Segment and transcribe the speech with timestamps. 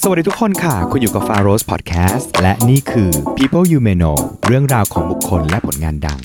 [0.00, 6.18] สวัสดีทุกคนค่ะ คุณอยู่กับ f a r o s Podcast และนี่คือ People You May Know เรื่องราวของบุคคลและผลงานดัง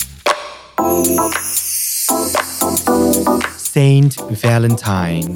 [3.74, 4.12] Saint
[4.42, 5.26] Valentine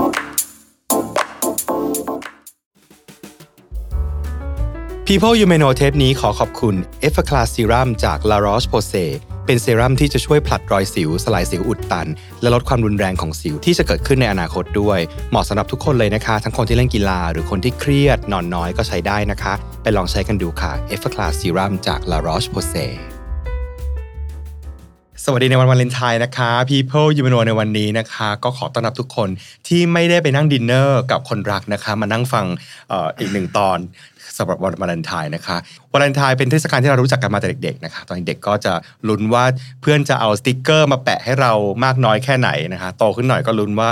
[5.07, 6.75] People You May Know เทปนี้ขอขอบคุณ
[7.09, 9.11] e f f a c l a s Serum จาก La Roche-Posay
[9.47, 12.09] เป็นเซรั่มที่จะช่วยผลัดรอยสิว สลายสิวอุดตัน
[12.41, 14.99] และลดความรุนแรงของสิวที่จะเกิดขึ้นในอนาคตด้วย
[15.31, 22.19] เหมาะสำหรับทุกคนเลยนะคะ ทั้งคนที่เล่นกีฬา หรือคนที่เครียดนอนน้อยก็ใช้ได้นะคะ ไปลองใช้กันดูค่ะ e f f a c l a s Serum จาก La
[22.27, 22.93] Roche-Posay
[25.25, 29.29] สวัสดีในวันวาเลนไทน์นะคะ People ยู m โนในวันนี้นะคะ ก็ขอต้อนรับทุกคน
[29.69, 32.47] ที่ไม่ได้ไปนั่งดินเนอร์กับคนรักนะคะ มานั่งฟัง
[32.93, 33.79] อออีกหนึ่งตอน
[34.39, 35.57] สำหรับวันวาเลนไทน์นะคะ
[35.93, 38.73] วาเลนไทน์เป็นเทศกาลที่เรารู้จักกันมาแต่เด็กๆนะคะตอนเด็กก็จะ
[39.09, 39.45] ลุ้นว่า
[39.81, 41.53] เพื่อนจะเอาสติกเกอร์มาแปะให้เรา
[41.85, 43.89] มากน้อยแค่ไหนนะคะโตขึ้นหน่อยก็ลุ้นว่า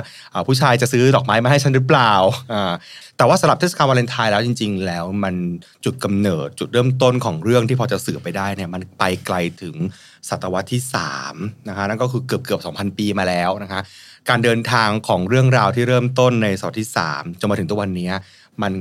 [0.46, 2.12] ผู้ชายจะซื้อดอกไม้มาให้ฉันหรือเปล่า
[3.16, 5.34] แต่ว่าสำหรับเทศกาลวาเลนไทน์แล้วจริง ๆ แล้วมัน
[5.84, 9.76] จุดกำเนิดจุดเริ่มต้นของเรื่องที่พอจะสื่อไปได้เนี่ยมันไปไกลถึง
[10.28, 10.82] ศตวรรษที่
[11.24, 13.80] 3นะคะนั่นก็คือเกือบเกือบ2,000 ปีมาแล้วนะคะ
[14.28, 18.10] การเดินทางของเรื่องราวที่เริ่มต้นในศตวรรษที่ 3จนมาถึงตัววันนี้
[18.62, 18.72] มัน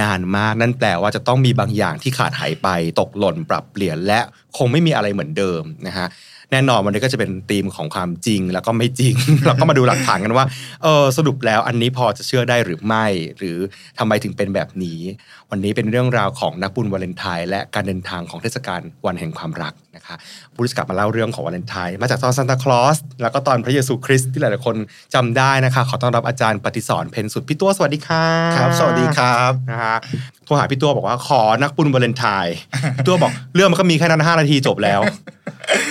[0.00, 2.68] นานมากนั่นแปลว่าจะต้องมีบางอย่างที่ขาดหายไป
[3.00, 4.20] ตกหล่นปรับเปลี่ยนและ
[4.56, 6.08] คงไม่มีอะไรเหมือนเดิมนะฮะ
[6.52, 9.14] แน่นอนวันนี้ก็จะเป็นธีมของความจริงแล้วก็ไม่จริง
[9.46, 10.46] เราก็มาดูหลักฐานกันว่า
[10.82, 13.06] เออสรุปแล้วอันนี้พอจะเชื่อได้หรือไม่
[13.38, 13.58] หรือ
[13.98, 15.00] ทำไมถึงเป็นแบบนี้
[15.50, 20.16] วันนี้เป็นเรื่องราวของนักบุญวาเลนไทน์และการเดินทางของเทศกาลวันแห่งความรัก นะคะ
[20.56, 24.76] บุริสกลับมาเล่าเรื่องของวาเลนไทน์มาจากตอนซานตาคลอสแล้วก็ตอนพระเยซูคริสต์ที่หลายๆคน
[25.14, 28.24] จำได้นะคะ ขอต้อนรับอาจารย์ปฏิสอนเพนสุดพี่ตัวสวัสดีค่ะ
[28.56, 29.96] ครับ สวัสดีครับนะฮะ
[30.44, 32.54] โทรหาพี่ตัวบอกว่าขอนักบุญวาเลนไทน์
[32.96, 35.00] พี่ตัวบอกเรื่องมันก็มีแค่นั้นห้านาทีจบแล้ว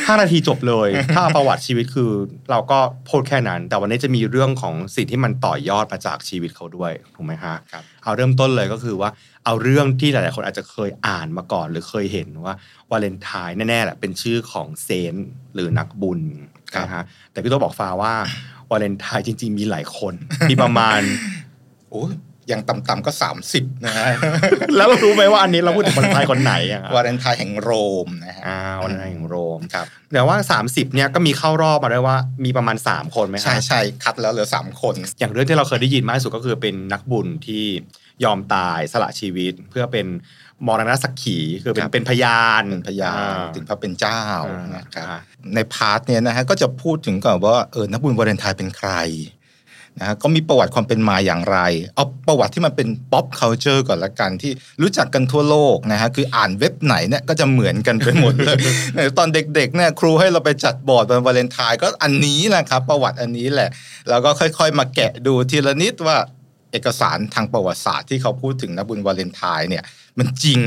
[0.07, 2.11] ห้านาทีจบเลย ถ้าเอาประวัติชีวิตคือ
[2.51, 9.09] เราก็พูดแค่นั้น แต่วันนี้จะมีเรื่องของสิ่งที่มันต่อยอดมาจากชีวิตเขาด้วยถูกไหมฮะครับเอาเริ่มต้นเลยก็คือว่า
[9.47, 12.53] เอาเรื่องที่หลาย ๆ คนอาจจะเคยอ่านมาก่อน หรือเคยเห็นว่า
[12.91, 16.21] วาเลนไทน์แน่ ๆ แหละเป็นชื่อของ saint หรือนักบุญ
[16.83, 18.13] นะฮะแต่พี่ตัวบอกฟ้าว่า
[18.71, 20.13] วาเลนไทน์จริง ๆ มีหลายคน
[20.49, 21.01] มีประมาณ
[21.91, 22.13] โอ้ย
[22.49, 23.11] อย่างต่ำๆก็
[23.49, 24.05] 30นะฮะ
[24.77, 27.71] แล้วเรารู้ไหมว่าอันนี้เราพูดถึงวาเลนไทน์คนไหนอะครับวาเลนไทน์แห่งโร
[28.05, 30.37] มนะฮะอ่าวันไทน์แห่งโรมครับแต่ว่า
[30.67, 37.65] 30เนี่ยก็มีเข้ารอบมาด้วยว่ามีประมาณ 3 คนไหมฮะใช่ใช่คัดแล้วเหลือ 3 คน อย่างเรื่องที่เราเคยได้ยินมากที่สุดก็คือเป็นนักบุญที่
[38.23, 40.07] ยอมตายสละชีวิตเพื่อเป็น
[40.67, 45.17] มรณสักขีคือเป็นครับเป็นพยานเป็นพยานอ่ถึงพระเป็นเจ้าอ่านะครับอ่า
[45.55, 48.91] ใน part เนี้ยนะฮะก็จะพูดถึงก่อนว่าเออนักบุญวาเลนไทน์เป็นใคร
[49.99, 51.57] นะฮะก็มีประวัติความเป็นมาอย่างไร
[51.95, 54.51] เอาประวัติที่มันเป็น pop culture ก่อนละกันที่
[54.81, 58.57] รู้จักกันทั่วโลกนะฮะคืออ่านเว็บไหนเนี่ยก็จะเหมือนกันไปหมดเลย
[59.17, 63.69] ตอนเด็กๆเนี่ยครูให้เราไปจัดบอร์ดวันวาเลนไทน์ก็อันนี้แหละครับประวัติอันนี้แหละ
[64.09, 66.17] แล้วก็ค่อยๆ มาแกะดูทีละนิดว่า
[66.77, 69.83] เอกสารทางประวัติศาสตร์ที่เขาพูดถึงนักบุญวาเลนไทน์เนี่ย
[70.19, 70.59] มันจริง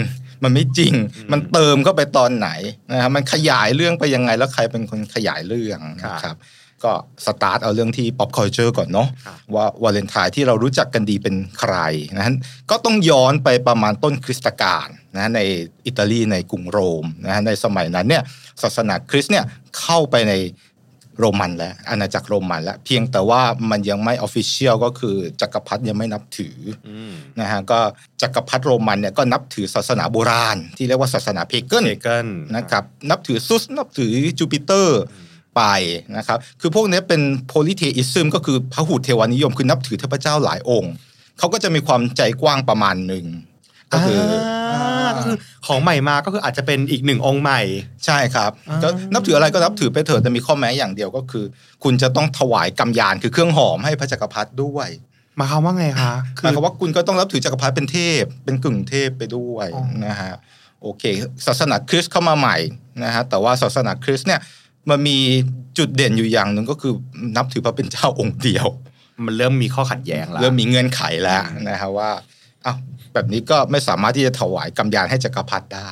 [0.42, 0.92] มันไม่จริง
[1.32, 2.48] มันเติมเข้าไปตอนไหน
[2.92, 6.36] นะครับมันขยายเรื่องไปยังไงแล้วใครเป็นคนขยายเรื่องนะครับ
[6.84, 6.92] ก็
[7.26, 11.74] สตาร์ทเอาเรื่องที่ pop culture ก่อนเนาะครับว่าวาเลนไทน์ที่เรารู้จักกันดีเป็นใคร
[12.16, 12.34] นะฮะ
[12.70, 15.40] ก็ต้องย้อนไปประมาณต้นคริสตกาลนะใน
[15.86, 18.22] อิตาลีในกรุงโรมนะฮะในสมัยนั้นเนี่ย
[18.62, 19.44] ศาสนาคริสต์เนี่ย
[19.80, 20.32] เข้าไปใน
[21.20, 26.56] โรมันแล้วอาณาจักรโรมันแล้วเพียงแต่ว่ามันยังไม่ official ก็คือจักรพรรดิยังไม่นับถือ
[26.88, 27.78] อืมนะฮะก็
[28.22, 35.02] จักรพรรดิโรมันเนี่ยก็นับถือศาสนาโบราณ ที่เรียกว่าศาสนา pagan pagan นะครับนับถือซุสนับถือจูปิเตอร์
[35.56, 35.62] ไป
[36.16, 40.92] นะครับคือพวกนี้เป็น polytheism ก็คือพระหุเทวานิยม คือนับถือเทพเจ้าหลายองค์
[41.38, 43.26] เขาก็จะมีความใจกว้างประมาณหนึ่ง
[43.92, 45.36] ก็คือก็คือ
[45.66, 47.60] ของใหม่มาก็คืออาจจะเป็นอีกหนึ่งองค์ใหม่
[48.06, 51.44] ใช่ครับอ่าก็นับถืออะไรก็นับถือไปเถอะแต่มีข้อแม้อย่างเดียวก็คือ
[51.84, 54.88] คุณจะต้องถวายกำยานคือเครื่องหอมให้พระจักรพรรดิด้วย
[55.36, 60.34] หมายความว่าไงคะหมายความว่าคุณก็ต้องนับถือจักรพรรดิเป็นเทพ เป็นกึ่งเทพไปด้วยอ๋อนะฮะ
[60.82, 61.04] โอเค
[61.46, 62.56] ศาสนาคริสต์เข้ามาใหม่
[63.04, 64.40] นะฮะแต่ว่าศาสนาคริสต์เนี่ย
[64.90, 65.18] มันมี
[65.78, 66.92] จุดเด่นอยู่อย่างหนึ่งก็คือ
[67.36, 68.66] นับถือพระเป็นเจ้าองค์เดียว
[69.26, 72.10] มันเริ่มมีข้อขัดแย้งแล้วเริ่มมีเงื่อนไขแล้วอืมนะฮะว่า
[72.66, 72.78] อ้าว
[73.14, 75.90] แบบนี้ก็ไม่สามารถที่จะถวายกำยานให้จักรพรรดิได้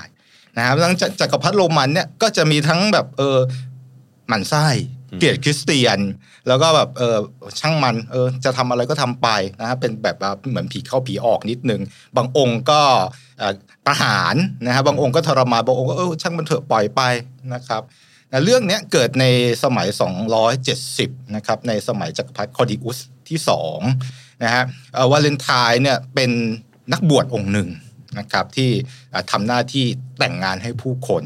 [0.57, 3.39] นะครับหลังจากจักรพรรดิโรมันเนี่ยก็จะมีทั้งแบบเออ
[4.29, 4.67] หมั่นไส้
[5.19, 5.99] เกลียดคริสเตียน
[6.49, 7.19] แล้วก็แบบเออ
[7.61, 9.29] ช่างมันเออจะทำอะไรก็ทำไป
[9.61, 11.81] นะฮะเป็นแบบว่าเหมือนผีเข้าผีออกนิดนึง
[12.17, 12.81] บางองค์ก็
[13.39, 13.55] เอ่อ
[13.87, 14.35] ประหาร
[14.67, 17.01] นะฮะบางองค์ก็ทรมานบางองค์ก็เออช่างมันเถอะปล่อยไป
[17.55, 17.83] นะครับ
[18.33, 19.25] นะเรื่องเนี้ยเกิดใน
[19.65, 19.89] สมัย
[20.43, 22.99] 270 นะครับในสมัยจักรพรรดิคอดิอุส
[23.29, 23.81] ที่สอง
[24.43, 24.65] นะฮะ
[24.95, 26.31] เอ่อวาเลนไทน์เนี่ยเป็น
[26.93, 27.69] นักบวชองค์หนึ่ง
[28.19, 28.71] นะครับที่
[29.31, 29.85] ทำหน้าที่
[30.19, 31.25] แต่งงานให้ผู้คน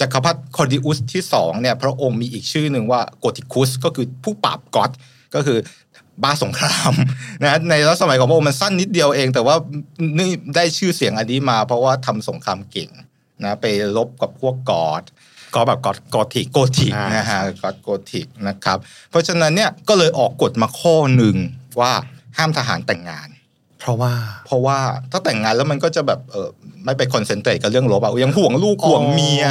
[0.00, 4.90] จักรพรรดิคอดิอุสที่สองเนี่ยพระองค์มีอีกชื่อหนึ่งว่าโกติคุสก็คือผู้ปราบก็อด
[5.34, 5.58] ก็คือ
[6.22, 6.92] บ้าสงคราม
[7.42, 9.56] นะในรัชสมัยของพระองค์มันสั้นนิดเดียวเอง แต่ว่า
[10.18, 12.90] นี่ได้ชื่อเสียงอันนี้มา เพราะว่าทำสงครามเก่ง
[13.44, 13.66] นะไป
[13.96, 15.02] ลบกับพวกกอด
[15.54, 18.78] ก็แบบกอดกอติกโกธิกนะฮะกอดโกธิกนะครับ
[19.10, 21.36] เพราะฉะนั้นเนี่ยก็เลยออกกฎมาข้อหนึ่ง
[21.80, 21.92] ว่า
[22.38, 23.28] ห้ามทหารแต่งงาน
[23.80, 24.12] เพราะว่า
[24.46, 24.78] เพราะว่า
[25.12, 26.48] ถ้าแต่งงานแล้วมันก็จะแบบเออ
[26.84, 29.46] ไม่ไป concentrate กับเรื่องรบอะยังห่วงลูกห่วงเมีย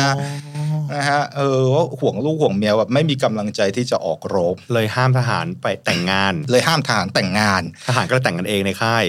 [0.96, 9.04] นะฮะเออว่าห่วงลูกห่วงเมียแบบไม่มีกำลังใจที่จะออกรบ เลยห้ามทหารไปแต่งงาน เลยห้ามทหารแต่งงาน ทหารก็เลยแต่งกันเองในค่าย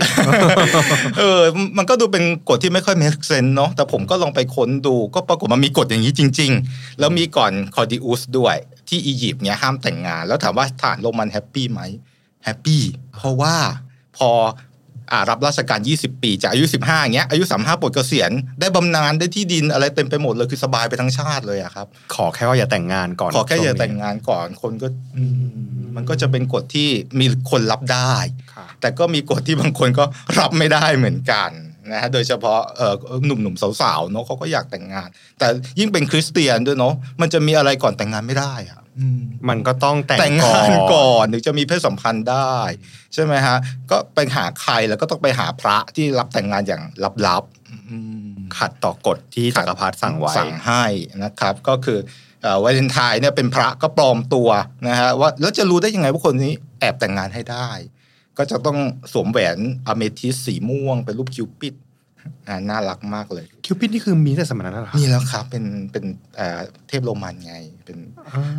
[1.19, 1.41] เออ
[1.79, 8.57] มันก็ดูเป็นกฎที่ไม่ค่อย make sense เนาะแต่ผมก็ลองไปค้นดูก็ปรากฏมันมีกฎอย่างนี้จริง ๆ แล้วมีก่อนคลอดิอุสด้วย
[8.89, 11.81] ที่อียิปต์เนี่ยห้ามแต่งงาน แล้วถามว่าทหารโรมัน happy ไหม
[12.45, 12.83] happy
[13.17, 13.55] เพราะว่า
[14.17, 14.31] พอ
[15.13, 18.31] อ่ารับราชการ 20 ปี จากอายุ 15อย่างเงี้ยอายุ 35ปลดเกษียณ
[18.61, 26.89] ได้บำนาญได้ที่ดินอะไรเต็มไปหมดเลยคือสบายไปทั้งชาติเลยอะครับ ขอแค่ว่าอย่าแต่งงานก่อน ขอแค่อย่าช่วแต่งงานก่อนคนก็อืมมันก็จะเป็นกฎที่
[27.21, 28.15] มีคนรับได้
[28.55, 30.05] ค่ะแต่ก็มีกฎที่บางคนก็
[30.41, 31.51] รับไม่ได้เหมือนกัน
[31.93, 32.95] นะฮะโดยเฉพาะเอ่อ
[33.27, 35.09] หนุ่มๆสาวๆเนาะเขาก็อยากแต่งงาน
[35.39, 35.47] แต่
[35.79, 38.82] ยิ่งเป็นคริสเตียนด้วยเนาะมันจะมีอะไรก่อนแต่งงานไม่ได้อะอื
[39.19, 42.55] มมันก็ต้องแต่งแต่งงานก่อนถึงจะมีเพศสัมพันธ์ได้
[43.15, 43.57] ใช่ไหมฮะ
[43.91, 46.83] ก็ไปหาใครแล้วก็ต้องไปหาพระที่รับแต่งงานอย่าง
[47.27, 47.99] ลับๆอื
[48.31, 50.85] มขัดต่อกฎที่จักรพรรดิสั่งไว้สั่งให้
[51.25, 51.99] นะครับ ก็คือ
[52.43, 54.49] เอ่อวาเลนไทน์เนี่ยเป็นพระก็ปลอมตัว
[54.89, 57.69] นะฮะว่าแล้วจะรู้ได้ยังไงว่าคนนี้แอบแต่งงานให้ได้
[58.39, 58.79] ก็จะต้อง
[59.13, 61.75] สวมแหวนอเมทิสสีม่วงเป็นรูปคิวปิด
[62.49, 66.05] อ่าน่ารักมากเลยคิวปิดนี่คือมีแต่สมัยนั้นเหรอนี่แล้วครับเป็นเป็น
[66.37, 67.99] เอ่อเทพโรมันไงเป็น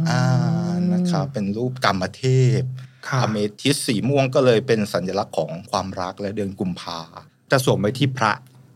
[0.10, 2.24] อ่านะครับเป็นรูปกรรมเท
[2.60, 2.62] พ
[3.08, 7.00] ค่ะอเมทิสสีม่วงก็เลยเป็นสัญลักษณ์ของความรักและเดือนกุมภา
[7.52, 8.32] จะสวมไว้ที่พระ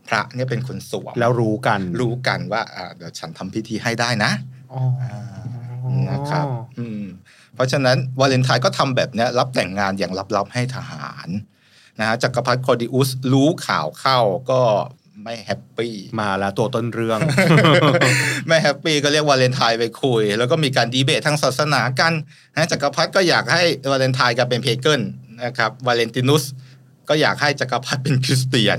[0.08, 4.32] พระเนี่ยเป็นคนสวมแล้วรู้กันรู้กันว่าอ่าเดี๋ยวฉันทำพิธีให้ได้นะ
[4.72, 4.82] อ๋อ
[6.10, 6.46] นะครับ
[6.78, 7.04] อืม
[7.54, 11.28] เพราะฉะนั้นวาเลนไทน์ก็ทำแบบเนี้ยรับแต่งงานอย่างลับๆให้ทหาร
[11.98, 14.18] นะฮะจักรพรรดิคอร์ดิอุสรู้ข่าวเข้า
[14.50, 14.60] ก็
[15.24, 17.20] ไม่ happy มาแล้วตัวต้นเรื่อง
[18.46, 22.12] ไม่ happy ก็เรียกวาเลนไทน์ไปคุย แล้วก็มีการดีเบตทางศาสนากัน
[22.54, 25.00] นะจักรพรรดิก็อยากให้วาเลนไทน์กลายเป็น pagan
[25.44, 26.44] นะครับวาเลนตินุส
[27.08, 28.78] ก็อยากให้จักรพรรดิเป็นคริสเตียน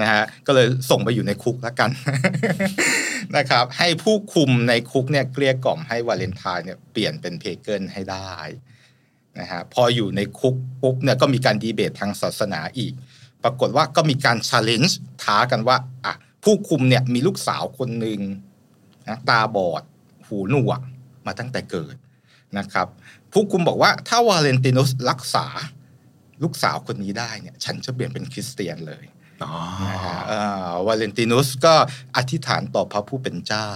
[0.00, 1.90] นะฮะก็เลยส่งไปอยู่ในคุกแล้วกัน
[3.36, 8.34] นะครับให้ผู้คุมในคุกเนี่ยเกลี้ยกล่อมให้วาเลนไทน์เนี่ยเปลี่ยนเป็น pagan ให้ได้
[9.40, 12.92] นะฮะพออยู่ในคุกปุ๊บเนี่ยก็มีการดีเบตทางศาสนาอีก
[13.42, 16.14] ปรากฏว่าก็มีการช l เลนจ์ท้ากันว่าอะ
[16.44, 18.20] ผู้คุมเนี่ยมีลูกสาวคนหนึ่ง
[19.08, 19.82] นะตาบอด
[20.26, 20.80] หูหนวก
[21.26, 21.96] มาตั้งแต่เกิด
[22.58, 22.86] นะครับ
[23.32, 25.46] ผู้คุมบอกว่าถ้าวาเลนตินุสรักษา
[26.42, 29.04] ลูกสาวคนนี้ได้เนี่ยฉันจะเปลี่ยนเป็นคริสเตียนเลย
[29.44, 29.54] อ๋อ
[29.86, 31.74] นะฮะอ่าวาเลนตินุสก็
[32.16, 33.68] อธิษฐานต่อพระผู้เป็นเจ้า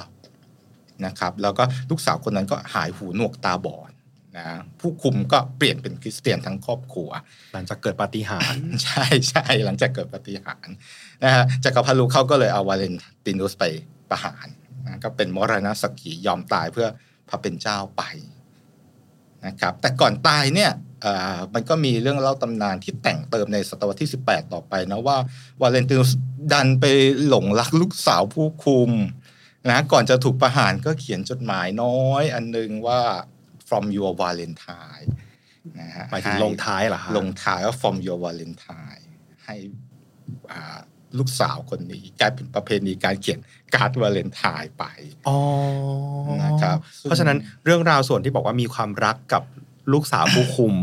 [1.06, 3.90] นะครับ แล้วก็ลูกสาวคนนั้นก็หายหูหนวกตาบอด
[4.38, 4.46] นะ
[4.80, 7.10] ผู้คุมก็เปลี่ยนเป็นคริสเตียนทั้งครอบครัว
[7.54, 10.74] หลังจากเกิดปาฏิหาริย์ใช่ใช่หลังจากเกิดปาฏิหารย์
[11.24, 12.94] นะฮะจักรพรรดิลูกเขาก็เลยเอาวาเลน
[13.24, 13.64] ตินุสไป
[14.10, 14.46] ประหาร
[14.86, 16.88] นะก็เป็นมรณสกียอมตายเพื่อ
[17.28, 18.02] พระเป็นเจ้าไป
[19.46, 20.70] นะครับแต่ก่อนตายเนี่ย
[21.02, 25.16] เอ่อมันก็มีเรื่องเล่าตำนานที่แต่งเติมในศตวรรษที่ 18 ต่อไปนะว่า
[25.60, 26.10] วาเลนตินุส
[26.52, 26.84] ดันไป
[27.26, 28.90] หลงรักลูกสาวผู้คุม
[29.70, 33.00] นะก่อนจะถูกประหารก็เขียนจดหมายน้อยอันนึงว่า
[33.68, 35.08] from your Valentine
[35.80, 39.04] นะฮะหมายถึงให้ลงท้ายเหรอฮะลงท้ายว่า from your Valentine
[39.44, 39.56] ให้
[40.52, 40.78] อ่า
[41.18, 43.38] ลูกสาวคนนี้กลายเป็นประเพณีการเขียน
[43.74, 44.84] การ์ดวาเลนไทน์ไป
[45.28, 45.38] อ๋อ
[46.44, 49.42] นะครับเพราะฉะนั้นเรื่องราวส่วนที่บอกว่ามีความรักกับ
[49.92, 50.74] ลูกสาวผู้คุม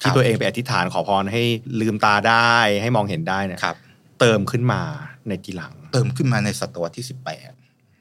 [0.00, 1.42] ที่ตัวเองไปอธิษฐานขอพรให้
[1.80, 3.76] ลืมตาได้ให้มองเห็นได้เนี่ยครับ
[4.20, 4.82] เติมขึ้นมา
[5.28, 7.57] ในทีหลัง เติมขึ้นมาในศตวรรษที่18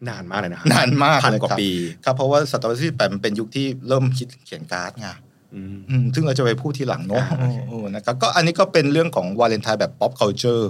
[0.10, 1.72] นานมากเลยนะครันานมากพันเลยกว่าครับปี
[2.06, 5.08] ครับเพราะว่าศตวรรษที่18มันเป็นยุคที่เริ่มคิดเขียนการ์ดไง
[5.54, 10.66] อืมอืมซึ่งเราจะไปพูดทีหลังเนาะอ่าโอเคเออนะครับก็อันนี้ก็เป็นเรื่องของวาเลนไทน์แบบ pop culture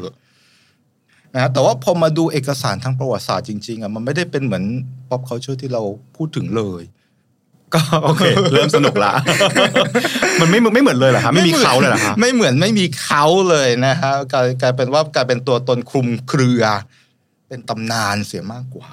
[1.33, 4.63] นะฮะแต่ว่าพอมาดูเอกสารทางประวัติศาสตร์จริงๆอะมันไม่ได้เป็นเหมือน
[5.09, 5.81] pop culture ที่เรา
[6.15, 6.83] พูดถึงเลย
[7.73, 9.11] ก็โอเค เริ่มสนุกละ
[10.39, 16.63] มันไม่ไม่เหมือนเลยเหรอคะไม่มีเขาเลยเหรอคะไม่เหมือนไม่มีเขาเลยนะฮะกลายกลายเป็นว่ากลายเป็นตัวตนคลุมเครือ
[17.47, 18.89] เป็นตำนานเสียมากกว่า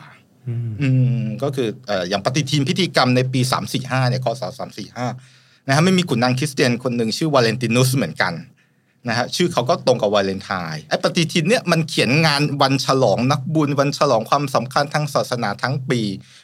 [0.49, 0.89] อืมอื
[1.21, 3.41] มก็คือเอ่ออย่างปฏิทินพิธีกรรมในปี
[3.75, 4.43] 345เนี่ยคศ
[5.07, 8.33] 345นะฮะไม่มีขุนนางคริสเตียนคนหนึ่งชื่อวาเลนตินุสเหมือนกัน
[9.09, 16.01] นะฮะชื่อเขาก็ตรงกับวาเลนไทน์ไอ้ปฏิทินเนี่ยมันเขียนงานวันฉลองนักบุญวันฉลองความสำคัญทางศาสนาทั้งปี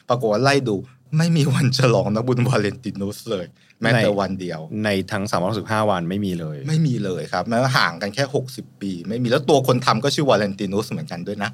[0.09, 0.77] ปรากฏว่าไล่ดู
[1.17, 3.45] ไม่มีวันฉลองนักบุญวาเลนตินุสเลย
[3.81, 5.23] แม้แต่วันเดียว ในทั้ง
[5.57, 11.51] 365วันไม่มีเลย ไม่มีเลยครับแม้ว่าห่างกันแค่ 60 ปี ไม่มีแล้วตัวคนทำก็ชื่อวาเลนตินุสเหมือนกันด้วยนะ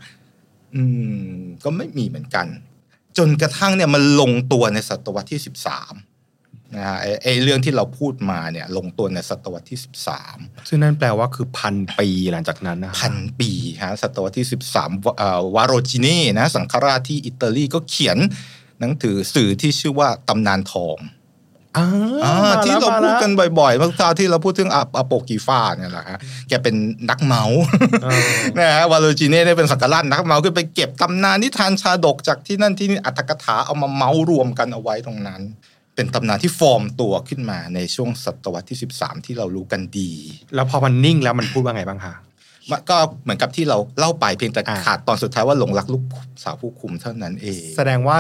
[0.75, 0.83] อื
[1.31, 2.47] ม ก็ไม่มีเหมือนกัน
[3.17, 5.41] จนกระทั่งเนี่ยมันลงตัวในศตวรรษที่
[6.05, 9.79] 13นะฮะไอ้ไอ้เรื่องที่เราพูดมาเนี่ย ลงตัวในศตวรรษที่
[10.23, 13.51] 13ซึ่งนั่นแปลว่าคือพันปีหลังจากนั้นนะพันปี
[13.83, 18.17] ฮะศตวรรษที่13วะเอ่อวาโรจิเน่นะสังฆราชที่อิตาลีก็เขียน
[18.79, 21.16] หนังสือสื่อที่ชื่อว่าตำนานทองอ่าอ่ามา
[22.65, 26.19] ที่แล้วเรามาพูดแล้วกันบ่อยๆเมื่อคราวที่เราพูดถึง Apocrypha เนี่ยแหละฮะ
[26.49, 26.75] แกเป็น
[27.09, 27.59] นักเมาท์
[28.03, 35.41] เออนะฮะวาราจิเน่ได้เป็นสังฆราชนักเมาท์คือไปเก็บตำนานนิทานชาดกจากที่นั่นที่นี่อรรถกถาเอามาเมาท์รวมกันเอาไว้ตรงนั้น
[35.95, 40.11] เป็นตำนานที่ฟอร์มตัวขึ้นมาในช่วงศตวรรษที่ 13 ที่เรารู้กันดี
[40.55, 42.13] แล้วพอมันนิ่งแล้วมันพูดว่าไงบ้างคะ
[42.71, 46.03] มันก็เหมือนกับที่เราเล่าไปเพียงแต่อ่าขาดตอนสุดท้ายว่าหลงรักลูก
[46.43, 48.17] สาวผู้คุมเท่านั้นเอง แสดงว่า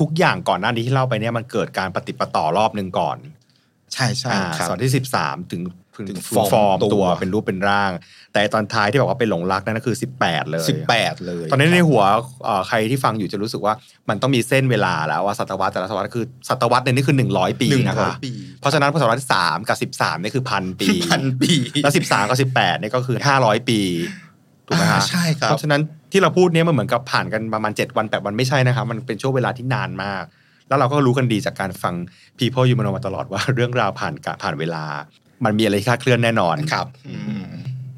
[0.00, 3.16] ทุกอย่างก่อนหน้านี้ที่เล่าไปเนี่ยมันเกิดการปฏิดปะต่อรอบหนึ่งก่อน
[3.92, 5.62] ใช่ใช่อ่าครับสอนที่สิบสามถึง
[5.96, 7.90] ถึงถึงฟอร์มฟอร์มตัตัววเป็นรูปเป็นร่าง
[8.32, 12.02] แต่ตอนท้ายที่บอกว่าเป็นหลงรักนั่นก็คือสิบแปดเลยสิบแปดเลย ตอนนี้ในครับหัว
[12.44, 13.74] เอ่อใครที่ฟังอยู่จะรู้สึกว่า
[14.08, 21.52] มันต้องมีเส้นเวลาแล้วว่าศตวรรษแต่ละศตวรรษคือศตวรรษเนี่ยนี่คือหนึ่งร้อยปีหนึ่งนะร้อยคะปีเพราะฉะนั้นศตวรรษที่สามกับสิบสามนี่คือพันปีพันปี
[21.82, 23.80] แล้วสิบสามกับสิบแปดนี่ก็คือห้าร้อยปี
[24.66, 30.24] ถูกไหมอ่าคะใช่ครับเพราะฉะนั้น ที่เราพูดเนี้ยมันเหมือนกับผ่านกันประมาณ 7 วันแปดวันไม่ใช่นะครับ มันเป็นช่วงเวลาที่นานมาก
[30.68, 31.94] แล้วเราก็รู้กันดีจากการฟัง
[32.38, 34.84] People ยูมโนมาตลอดว่าเรื่องราวผ่านการผ่านเวลา
[35.44, 37.46] มันมีอะไรที่คลาดเคลื่อนแน่นอนครับอืม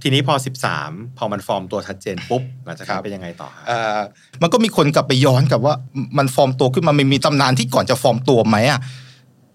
[0.03, 0.35] ทีนี้พอ
[0.77, 4.01] 13 พอมันฟอร์มตัวชัดเจนปุ๊บหลังจากครันั้นบเป็นยังไงต่อครับเอ่อ
[4.43, 5.75] มันก็มีคนกลับไปย้อนกับว่า
[6.19, 8.81] มันฟอร์มตัวขึ้นมามันมีตำนานที่ก่อนจะฟอร์มตัวไหมอะ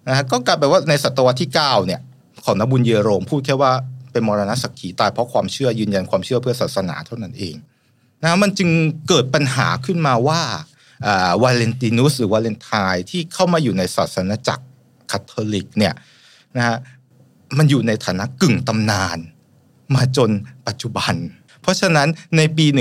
[0.08, 2.02] นะฮะก็กลายเป็นว่าในศตวรรษที่ 9 เนี่ย
[2.46, 3.72] ของนบุญเยโรมพูดแค่ว่า
[4.12, 7.56] เป็นมรณสักขีตายเพราะความเชื่อยืนยันความเชื่อเพื่อศาสนาเท่านั้นเอง
[8.24, 8.70] นะมันจึง
[9.08, 10.42] เกิดปัญหาขึ้นมาว่า
[11.44, 14.66] วาเลนตินุสหรือวาเลนไทน์ที่เข้ามาอยู่ในศาสนจักร
[15.12, 15.94] คาทอลิกเนี่ย
[16.58, 16.78] นะฮะ
[17.58, 19.18] มันอยู่ในฐานะกึ่งตำนาน
[19.96, 20.32] มาจน
[20.68, 21.14] ปัจจุบัน
[21.62, 22.08] เพราะฉะนั้น
[22.38, 22.76] ในปี 1962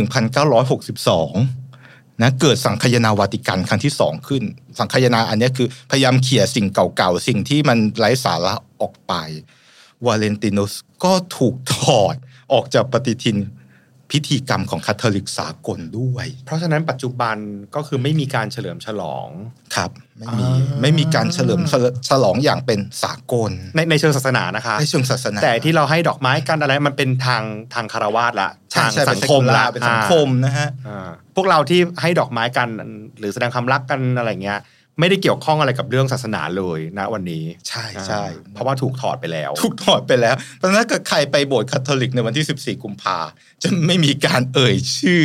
[2.23, 4.43] นะเกิดสังคายนาวาติกันครั้งที่สองขึ้น
[4.78, 9.12] สังคายนาอันนี้คือพยายามเขี่ยสิ่งเก่าๆ สิ่งที่มันไร้สาระออกไป
[10.07, 10.73] วาเลนตินุส
[11.05, 12.14] ก็ถูกถอด
[12.52, 13.37] ออกจากปฏิทิน
[14.11, 17.37] พิธีกรรมของคาทอลิกสากลด้วย เพราะฉะนั้นปัจจุบัน
[17.75, 19.29] ก็คือไม่มีการเฉลิมฉลอง
[19.77, 21.61] ครับไม่มีอ่าไม่มีการเฉลิม
[22.09, 27.43] ฉลองอย่างเป็นสากล ในในเชิงศาสนานะคะในเชิงศาสนา แต่ที่เราให้ดอกไม้กันอะไรมันเป็นทาง
[27.75, 32.69] ทางคารวาสละใช่ทางใช่สัเป็นงสัคงมคมละเป็นสังคมนะฮะอ่าพวกเราที่ให้ดอกไม้กัน
[33.19, 34.61] หรือแสดงความรักกันอะไรเงี้ย
[35.00, 43.19] ไม่ได้เกี่ยวข้องอะไรกับเรื่องศาสนาเลยนะวันนี้ ใช่ใช่อ่าเพราะว่าถูกถอดไปแล้ว ถูกถอดไปแล้ว เพราะฉะนั้นถ้าเกิดใครไปโบสถ์คาทอลิกในวันที่ 14 กุมภา
[43.62, 45.23] จะไม่มีการเอ่ยชื่อ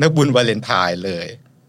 [0.00, 1.26] นักบุญวาเลนไทน์เลย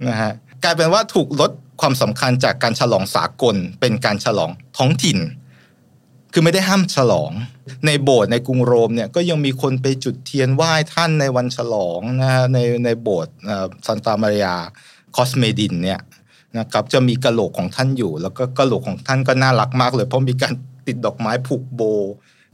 [0.08, 5.20] นะฮะกลายเป็นว่าถูกลดความสำคัญจากการฉลองสากลเป็นการฉลองท้องถิ่น
[6.34, 7.32] คือไม่ได้ห้ามฉลอง
[7.86, 13.34] ในโบสถ์ในกรุงโรมเนี่ยก็ยังมีคนไปจุดเทียนไหว้ท่านในวันฉลองนะฮะในในโบสถ์
[13.88, 14.56] ซันตามาริยา
[15.16, 16.00] คอสเมดินเนี่ย
[16.60, 20.54] นะครับจะมีกระโหลกของท่านอยู่ แล้วก็กระโหลกของท่านก็น่ารักมากเลย เพราะมีการ
[20.88, 21.82] ติดดอกไม้ผูกโบ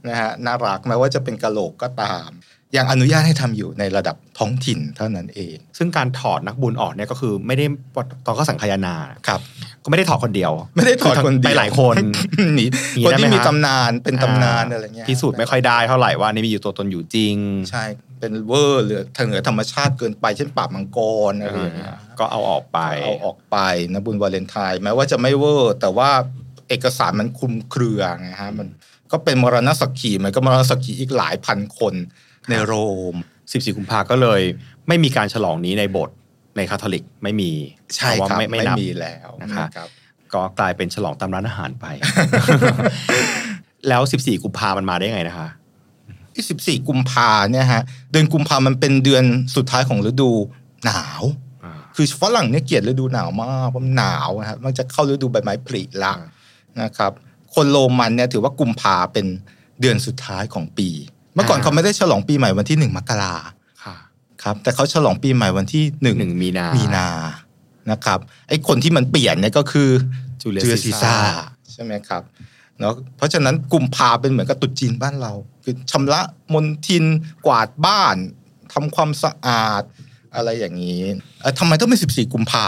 [0.08, 2.30] นะฮะน่ารักแม้ว่าจะเป็นกระโหลกก็ตาม
[2.76, 7.64] ยังอนุญาตให้ทำอยู่ในระดับท้องถิ่นเท่านั้นเอง ซึ่งการถอดนักบุญออกเนี่ยก็คือไม่ได้
[8.26, 8.94] ตอนก็สังคายนา
[9.28, 9.40] ครับ
[9.84, 11.94] ก็ไม่ได้ถอดคนเดียว ไม่ได้ถอดคนเดียวไปหลายคน
[12.56, 12.64] หนี
[12.96, 17.36] มีคนได้ไหมที่มีฮะตำนานเป็นตำนานอะไรเงี้ยพิสูจน์ไม่ค่อยได้เท่าไหร่ว่านี่มีอยู่ตัวตนอยู่จริง
[17.70, 17.84] ใช่
[18.20, 20.98] เป็นเวอร์หรือทางเหนือธรรมชาติเกินไปเช่นปราบมังก
[21.30, 23.56] รอะไรอย่างเงี้ย ก็เอาออกไปเอาออกไป
[23.92, 26.10] นะบุญวาเลนไทน์แม้ว่าจะไม่เวอร์แต่ว่า
[26.68, 28.68] เอกสารมันคลุมเครือไงฮะมัน
[29.12, 31.94] ก็เป็นมรณสักขีมันก็มรณสักขีอีกหลายพันคน
[32.48, 32.72] ในโร
[33.12, 33.14] ม
[33.46, 34.40] 14 กุมภาก็เลย
[34.88, 36.16] ไม่มีการฉลองนี้ในโบสถ์
[36.56, 37.52] ในคาทอลิกไม่มี
[37.96, 39.88] ใช่เพาะว่าครับไม่ไม่ไม่นับมีแล้วนะครับครับ
[40.34, 41.86] ก็กลายเป็นฉลองตามร้านอาหารไป
[43.88, 45.48] แล้ว 14 กุมภามันมาได้ไงนะคะ
[46.34, 47.82] ที่สิบสี่กุมภาเนี่ยฮะ
[48.12, 49.24] เดือนกุมภามันเป็นเดือน
[49.56, 50.30] สุดท้ายของฤดู
[50.84, 51.22] หนาว
[52.00, 56.12] คือฝรั่งเนี่ยเกลียดฤดูหนาวมากเพราะมันหนาวนะครับมันจะเข้าฤดูใบไม้ผลิละ
[56.82, 57.12] นะครับ
[57.54, 59.26] คนโรมันเนี่ยถือว่ากุมภาเป็น
[59.80, 60.88] เดือนสุดท้ายของปี
[61.34, 63.34] เมื่อก่อนอ่าเขาไม่ได้ฉลองปีใหม่วันที่หนึ่งมกรา
[63.84, 63.96] ค่ะ
[64.42, 67.08] ครับ แต่เขาฉลองปีใหม่วันที่หนึ่งหนึ่งมีนามีนา
[67.90, 69.88] นะครับไอ้คนที่มันเปลี่ยนเนี่ยก็คือ
[70.42, 71.16] จูเลียจูเลียซีซีซ่าซ่า
[71.72, 72.22] ใช่ไหมครับ
[72.78, 75.32] เนาะเพราะฉะนั้นกุมภาเป็นเหมือนกับตรุษจีนบ้านเรา
[75.64, 76.20] คือชำระ
[76.52, 77.04] มลทิน
[77.46, 78.16] กวาดบ้าน
[78.72, 79.82] ทำความสะอาด
[80.36, 81.02] อะไรอย่างนี้
[81.40, 82.66] เอ่อทำไมต้องเป็น 14 กุมภา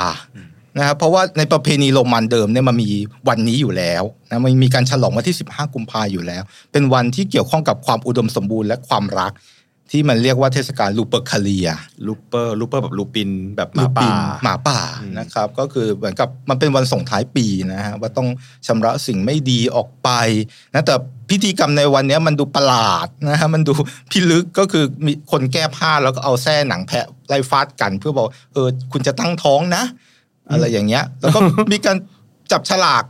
[0.78, 2.90] นะครับเพราะว่าในประเพณีโรมันเดิมเนี่ยมันมี
[3.28, 9.32] วันนี้อยู่แล้วนะมันมีการฉลองวันที่ 15 กุมภาอยู่แล้ว เป็นวันที่เกี่ยวข้องกับความอุดมสมบูรณ์และความรัก
[9.90, 11.68] ที่มันเรียกว่าเทศกาลลูเปอร์คาเลีย
[12.06, 18.28] ลูเปอร์ลูเปอร์แบบลูปินแบบหมาลูปิป่านหมาป่าอืมนะครับ ก็คือเหมือนกับมันเป็นวันส่งท้ายปีนะฮะว่าต้อง
[18.66, 20.08] ชำระสิ่งไม่ดีออกไป
[20.74, 20.94] นะแต่
[21.30, 23.72] พิธีกรรมในวันเนี้ยมันดูประหลาดนะฮะมันดู
[24.10, 29.82] พิลึกก็คือมีคนแก้ผ้าแล้วก็เอาแส้หนังแพะไล่ฟาดกัน เพื่อบอกเออคุณจะตั้งท้องนะ
[30.50, 31.38] อะไรอย่างเงี้ย แล้วก็
[31.72, 31.96] มีการ
[32.52, 33.02] จับฉลาก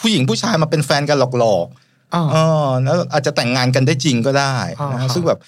[0.00, 5.38] ผู้หญิงผู้ชายมาเป็นแฟนกันหลอกๆอ๋อเออแล้วอาจจะแต่งงานกันได้จริงก็ได้อ่านะครัฮะบซึ่งแบบ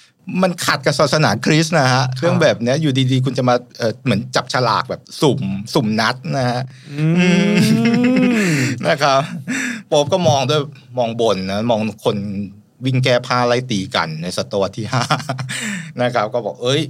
[0.41, 5.41] มันขัดกับศาสนาคริสต์นะฮะเรื่องแบบเนี้ยอยู่ดีๆ คุณจะมาเอ่อเหมือนจับฉลากแบบสุ่ม
[5.73, 6.61] สุ่มนัดนะฮะ
[6.91, 7.05] อื
[7.51, 7.53] ม
[8.87, 9.19] นะครับ
[9.87, 10.61] โป๊ปก็มองด้วย
[10.97, 12.17] มองบนนะมองคน
[12.85, 15.03] วิ่งแก้ผ้าไล่ตีกันในศตวรรษที่ห้า
[16.01, 16.81] นะครับ ก็บอกเอ้ย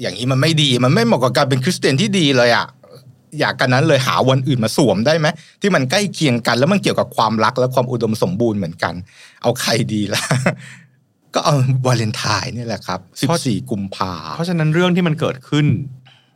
[0.00, 2.66] อย่างนี้มันไม่ดีมันไม่เหมาะกับการเป็นคริสเตียนที่ดีเลยอะ
[3.40, 5.26] อยากกันนั้นเลยหาวันอื่นมาสวมได้ไหม
[5.60, 8.94] ที่มันใกล้เคียงกัน แล้วมันเกี่ยวกับความรักและความอุดมสมบูรณ์เหมือนกัน
[9.42, 10.22] เอาใครดีล่ะ
[11.34, 11.54] ก็เอา
[11.86, 15.66] วาเลนไทน์นี่แหละครับเพราะ14 กุมภาเพราะฉะนั้นเรื่องที่มันเกิดขึ้น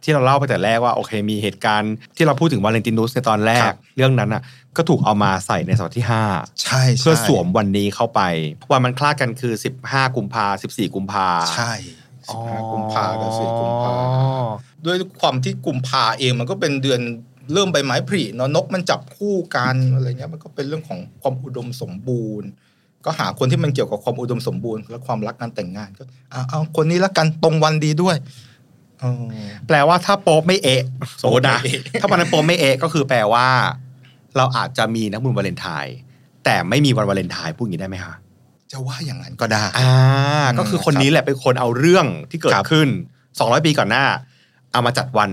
[0.04, 4.42] ที่เราเล่าไปแต่แรกว่าโอเค มีเหตุการณ์ที่เราพูดถึงวาเลนตินุสในตอนแรครักบเรื่องนั้นอะ
[4.76, 8.20] ก็ถูกเอามาใส่ในศตวรรษที่5ใช่ใช่เพื่อสวมวันนี้เข้าไป
[8.70, 9.52] วันมันคลาดกันคือ
[9.84, 11.72] 15 กุมภา14 กุมภาใช่
[12.22, 13.98] 15กุมภากับ4กุมภาอ๋อ
[14.86, 17.00] ด้วยความที่กุมภาเองมันก็เป็นเดือน
[17.52, 22.48] เริ่มใบไม้ผลิเนาะนกมันจับคู่กันอะไรเงี้ยมันก็เป็นเรื่องของความอุดมสมบูรณ์
[23.04, 28.16] ก็หาคนที่มันเกี่ยวกับความอุดมสมบูรณ์ และความรักงานแต่งงานก็เอาเอาคนนี้ละกันตรงวันดีด้วย
[29.02, 29.12] อ๋อ
[29.66, 30.82] แปลว่าถ้าโป๊ปไม่เอะ
[31.22, 33.46] สมมตินะโป๊ปไม่เอะถ้าวันนั้นโป๊ปไม่เอะก็คือแปลว่า
[34.36, 35.96] เราอาจจะมีนักบุญวาเลนไทน์
[36.44, 38.14] แต่ไม่มีวันวาเลนไทน์พูดอย่างนี้ได้ไหมคะ
[38.72, 39.90] จะว่าอย่างนั้นก็ได้ อ่า
[40.58, 42.88] ก็คือคนนี้แหละเป็นคนเอาเรื่องที่เกิคดรับขึ้น
[43.28, 44.06] 200 ปีก่อนหน้า
[44.72, 45.30] เอามาจัดวัน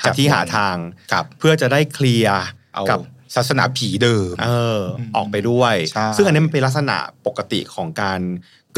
[0.00, 0.76] หาจัดที่วันหาทาง
[1.12, 2.40] ครับเพื่อจะได้เคลียร์
[2.74, 2.98] เอากับ
[3.36, 8.20] ศาสนาผีเดิมเออ อออกไปด้วยใช่ซึ่งอันนี้มันเป็นลักษณะปกติของการ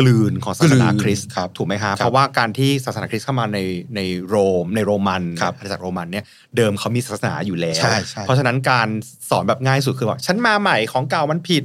[0.01, 3.59] กลืนของศาสนากลืนคริสต์ครับถูกไหมครับครับเพราะว่าการที่ศาสนาคริสต์เข้ามาใน
[3.97, 6.25] ในโรม ในโรมันครับอาณาจักรโรมันเนี่ย
[6.57, 8.89] เดิมเขามีศาสนาอยู่แล้วใช่ใช่เพราะฉะนั้นการ
[9.31, 11.63] สอนแบบง่ายสุดคือว่าฉันมาใหม่ของเก่ามันผิด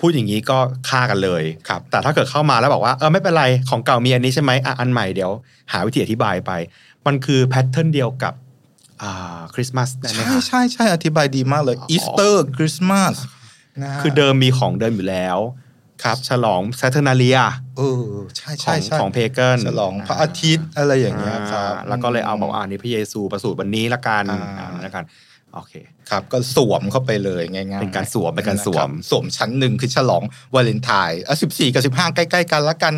[0.00, 5.30] พูดอย่างนี้ก็ฆ่ากันเลยครับแต่ถ้าเกิดเข้ามาแล้วบอกว่าเออไม่เป็นไรของเก่ามีอันนี้ใช่ไหมอะอันใหม่เดี๋ยว
[5.72, 6.52] หาวิธีอธิบายไป
[7.06, 8.42] มันคือ pattern เดียวกับอ่า
[9.54, 13.14] คริสต์มาสได้ไหมใช่ครับใช่ใช่อธิบายดีมากเลยอ๋ออีสเตอร์คริสต์มาส
[13.82, 15.38] นะฮะคือเดิมมีของเดิมอยู่แล้ว
[16.02, 17.38] ครับฉลองซ a เทอร์นาเลีย
[17.76, 18.04] เออ
[18.36, 25.04] ใช่ขอใช่งใช่ของ pagan ฉลองพระอาทิตย์อะไรอย่างเงี้ยครับ แล้วก็เลยเอาบอกว่าอันนี้พระเยซูประสูติวันนี้ละกันอ่า อ่าละกัน
[25.54, 25.74] โอเค
[26.10, 30.22] ครับก็สวมเข้าไปเลยง่ายๆเป็นการสวมเป็นการสวมะคบสวมชั้นหนึ่งคือฉลอง
[30.54, 32.94] วาเลนไทน์อะสิบสี่กับสิบห้าใกล้ ๆ กันละกัน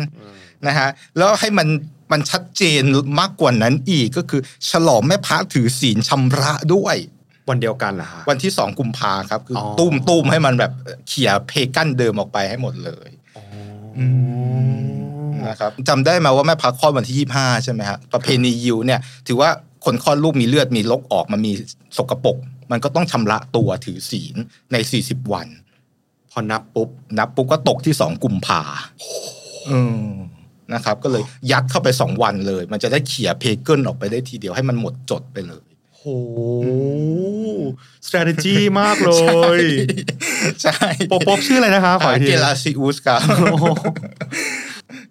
[0.67, 1.67] นะฮะแล้วให้มัน
[2.11, 2.81] มันชัดเจน
[3.19, 6.95] มากกว่านั้นอีกก็คือ ฉลองแม่พระถือศีลชำระด้วย
[7.49, 10.71] วันเดียวกันเหรอฮะวันที่สองกุมภาครับคือออตุ้มตุ้มให้มันแบบ
[11.07, 13.09] เขี่ยเพกันเดิมออกไปให้หมดเลย
[13.97, 14.05] อื
[15.27, 19.49] มนะครับจำได้ไหมาว่าแม่พระคลอดวันที่ 25 ใช่ไหมฮะประเพณียิวเนี่ย ถือว่า
[19.85, 21.51] คนคลอดลูกมีเลือดมีลกออกมันมี
[21.97, 22.37] สกปรก
[22.71, 24.35] มันก็ต้องชำระตัวถือศีล
[24.71, 25.47] ใน 40 วัน
[26.31, 28.61] พอนับปุ๊บ นับปุ๊บก็ตกที่สองกุมภา
[29.71, 30.09] อืม
[30.73, 35.63] นะครับก็เลยยัดเข้าไปสองวันเลย มันจะได้เขี่ย pagan ออกไปได้ทีเดียวให้มันหมดจดไปเลย
[35.95, 36.03] โห
[38.05, 39.11] strategy มากเล
[39.57, 39.59] ย
[40.61, 43.19] ใช่โป๊ปโป๊ปชื่ออะไรนะคะขออีกทีเกลาซิอุสครับ
[43.51, 43.65] โอ้โห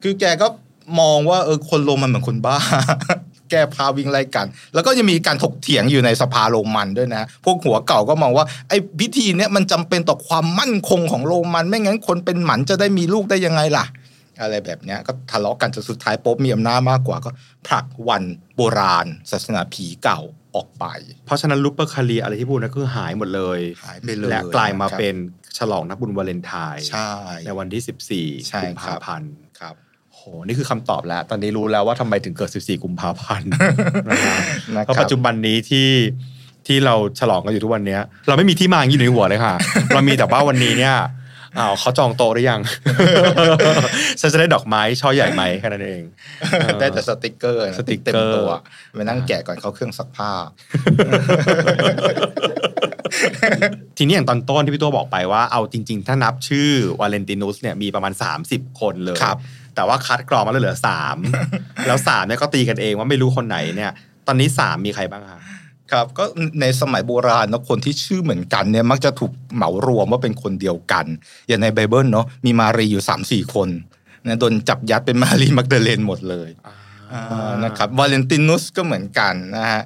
[0.02, 0.46] คือแกก็
[1.00, 2.56] มองว่าเออคนโรมันเหมือนคนบ้า
[3.50, 13.84] แก้ผ้าวิ่งไล่กัน แล้วก็ยังมีการถกเถียงอยู่ในสภาโรมันด้วยนะ พวกหัวเก่าก็มองว่าไอ้พิธีเนี้ยมันจำเป็นต่อความมั่นคงของโรมัน ไม่งั้นคนเป็นหมันจะได้มีลูกได้ยังไงล่ะ
[14.40, 17.30] อะไรแบบเนี้ยก็ทะเลาะกันจนสุดท้ายโป๊ปมีอำนาจมากกว่าก็
[17.66, 18.22] ผลักวัน
[18.56, 20.20] โบราณ ศาสนาผีเก่า
[20.56, 20.84] ออกไป
[21.26, 25.14] เพราะฉะนั้นลูปเปอร์คารีอะไรที่พูดนั่นคือหายหมดเลยหายไปเลยและกลายมาครับเป็น
[25.58, 27.10] ฉลองนักบุญวาเลนไทน์ใช่
[27.46, 27.82] ในวันที่
[28.48, 29.74] ใช่14กุมครัภาบพันธ์ครับ
[30.14, 33.48] โหนี่คือคำตอบแล้ว ตอนนี้รู้แล้วว่าทำไมถึงเกิด 14 กุมภาพันธ์
[34.08, 34.36] นะฮะ
[34.76, 35.88] นะเพราะครัปัจจุบันนี้ที่
[36.66, 39.54] ที่เราฉลองกันอยู่ทุกวันเนี้ยเราไม่มีที่มาอย่างนี้อยู่ในหัวเลยค่ะ
[39.94, 40.94] เรามีแต่ว่าวันนี้เนี่ย
[41.58, 42.60] อ้าวเขาจองโต๊ะหรือยัง
[44.20, 46.02] ฉันจะได้ดอกไม้ช่อใหญ่ไหมแค่นั้นเอง
[46.50, 48.50] เออได้แต่สติกเกอร์นะสติกเกอร์เต็มตัว
[48.92, 50.30] ไปนั่งแกะก่อนเข้าเครื่องซักผ้า
[53.96, 56.68] ทีนี้อย่างตอนต้นที่พี่ตัวบอกไปว่าเอาจริง ๆ ถ้านับชื่อ
[57.00, 58.12] วาเลนตินุสเนี่ยมีประมาณ
[58.46, 59.36] 30 คนเลยครับ
[59.74, 60.76] แต่ว่าคัดกรองมาแล้วเหลือ
[61.30, 63.92] 3แล้ว3เนี่ยก็ตีกันเองว่าไม่รู้คนไหนเนี่ย
[64.26, 65.40] ตอนนี้3มีใครบ้างคะ
[65.92, 66.24] ครับก็
[66.60, 71.06] ในสมัยโบราณเนอะคนที่ชื่อเหมือนกันเนี่ยมักจะถูกเหมารวมว่าเป็นคนเดียวกัน
[71.48, 73.68] อย่างในไบเบิลเนาะมีมารีอยู่3ามสี่คน
[74.26, 76.50] นะโดนจับยัดเป็นมารีมักเดเลนหมดเลย
[77.12, 79.82] อ่านะครับวาเลนตินุสก็เหมือนกันนะฮะ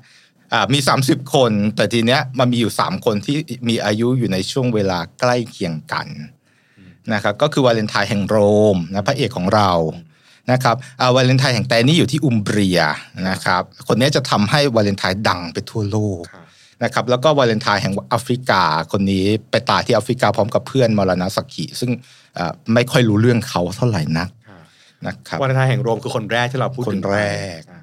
[0.52, 3.36] อ่ามี 30 คน แต่ทีเนี้ยมันมีอยู่ 3 คนที่
[3.68, 6.06] มีอายุอยู่ในช่วงเวลาใกล้เคียงกัน
[7.12, 8.36] นะครับก็คือวาเลนไทน์แห่งโร
[8.74, 9.70] มนะพระเอกของเรา
[10.52, 12.80] นะครับอ่าวาเลนไทน์แห่งแตนี่อยู่ที่อุมเบรีย
[13.28, 16.44] นะครับคนเนี้ยจะทำให้วาเลนไทน์ดังไปทั่วโลกครับ
[16.82, 21.90] นะครับแล้วก็วาเลนไทน์แห่งแอฟริกา คนนี้ไปตายที่แอฟริกาพร้อมกับเพื่อนมรณสักขีซึ่ง
[22.34, 24.28] เอ่อไม่ค่อยรู้เรื่องเขาเท่าไหร่นัก
[25.06, 27.20] นะครับวันไทยแห่งโรมคือคนแรกที่เราพูดถึงคนแร
[27.58, 27.80] กอ่า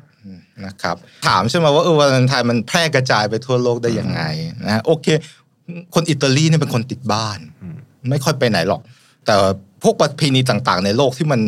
[0.66, 0.96] นะครับ
[1.28, 4.22] ถามใช่ไหมว่าเออวาเลนไทน์มันแพร่กระจายไปทั่วโลกได้ยังไง
[4.66, 5.08] นะโอเค
[5.94, 7.78] คนอิตาลีเนี่ยเป็นคนติดบ้านอืม
[8.10, 8.82] ไม่ค่อยไปไหนหรอก
[9.26, 9.36] แต่
[9.84, 11.42] พวกประเพณีต่างๆ ในโลกที่มัน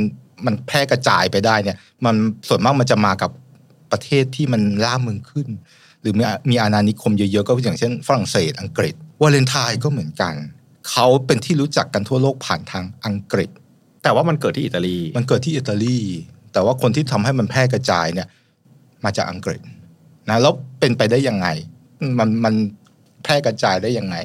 [0.45, 2.15] มันแพร่กระจายไปได้เนี่ย มัน
[2.47, 3.31] ส่วนมากมันจะมากับ
[3.91, 5.47] ประเทศที่มันล่าเมืองขึ้น
[6.01, 10.33] หรือมีมีอาณานิคมเยอะๆก็อย่างเช่น ฝรั่งเศสอังกฤษวาเลนไทน์ก็เหมือนกัน
[10.89, 13.49] เขาเป็นที่รู้จักกันทั่วโลกผ่านทางอังกฤษ
[14.03, 15.99] แต่ว่ามันเกิดที่อิตาลี มันเกิดที่อิตาลี
[16.53, 18.27] แต่ว่าคนที่ทำให้มันแพร่กระจายเนี่ย
[19.05, 19.61] มาจากอังกฤษ
[20.29, 21.47] นะแล้วเป็นไปได้ยังไง
[22.19, 22.53] มันมัน
[23.23, 24.15] แพร่กระจายได้ยังไง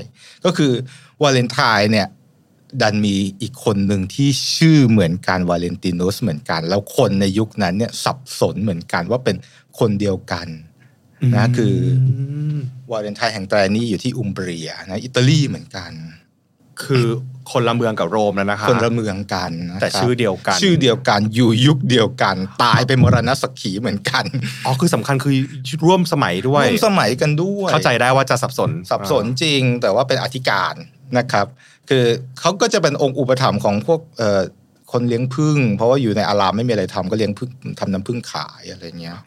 [0.45, 0.73] ก็คือ
[1.23, 2.07] วาเลนไทน์เนี่ย
[2.83, 9.37] ดันมีอีกคนหนึ่งที่ชื่อเหมือนกันวาเลนตินุสเหมือนกัน แล้วคนในยุคนั้นเนี่ยสับสนเหมือนกันว่าเป็น
[9.79, 10.49] คนเดียวกัน
[11.37, 11.77] นะคือ
[12.57, 12.59] ม
[12.91, 15.93] วาเลนไทน์แห่งแตรนี่อยู่ที่อุมเบรียนะอิตาลีเหมือนกัน
[16.85, 17.07] คือ
[17.53, 24.25] คนละเมืองกับโรมแล้วนะคะคนละเมืองกันนะครับแต่ชื่อเดียวกัน ชื่อเดียวกันอยู่ยุคเดียวกัน ตายเป็นมรณสักขีเหมือนกัน
[24.67, 25.35] อ๋อคือสำคัญคือ
[25.87, 30.75] ร่วมสมัยด้วยร่วมสมัยกันด้วย เข้าใจได้ว่าจะสับสนสับสนจริง แต่ว่าเป็นอธิการ
[31.19, 31.47] นะครับ
[31.89, 32.05] คือ
[32.41, 34.41] เขาก็จะเป็นองค์อุปถัมภ์ของพวกเอ่อ
[34.93, 39.19] คนเลี้ยงผึ้งเพราะว่าอยู่ในอารามไม่มีอะไรทำก็เลี้ยงผึ้งทำน้ำผึ้งขายอะไรเงี้ย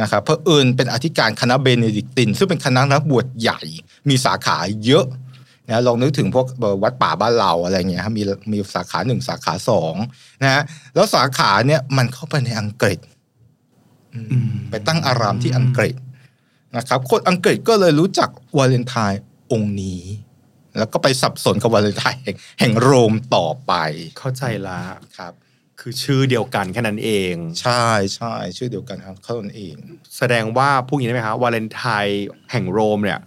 [0.00, 3.60] นะครับเพราะเอิญเป็นอธิการคณะเบเนดิกติน ซึ่งเป็นคณะนักบวชใหญ่
[4.08, 5.06] มีสาขาเยอะ
[5.68, 6.46] นะลองนึกถึงพวก
[6.82, 9.94] วัดป่าบ้านเราอะไรเงี้ยครับมีมีสาขาหนึ่งสาขาสอง
[10.42, 10.62] นะฮะ
[10.94, 12.98] แล้วสาขาเนี่ยมันเข้าไปในอังกฤษ
[14.14, 15.94] อืมอืมไปตั้งอารามที่อังกฤษ
[16.76, 19.20] นะครับคนอังกฤษก็เลยรู้จักวาเลนไทน์
[19.52, 20.02] องค์นี้
[20.78, 23.72] แล้วก็ไปสับสนกับวาเลนไทน์แห่งแห่งโรมต่อไป
[24.18, 24.78] เข้าใจละ
[25.18, 25.32] ครับ
[25.80, 27.86] คือชื่อเดียวกันแค่นั้นเอง ใช่
[28.16, 29.74] ใช่ชื่อเดียวกันครับเขาตนเอง
[30.18, 33.20] แสดงว่าพูดอย่างนี้ได้ไหมคะวาเลนไทน์แห่งโรมเนี่ย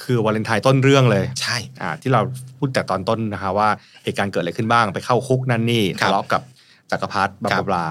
[0.00, 2.20] คือวาเลนไทน์ต้นเรื่องเลย ใช่อ่าที่เรา
[2.58, 3.68] พูดแต่ตอนต้นนะคะว่า
[4.04, 6.42] เหตุการณ์เกิดอะไรขึ้นบ้างไปเข้าคุกนั่นนี่ครัทะบเลาะกับ
[6.90, 7.86] จักรพรรดิบลาครับบลา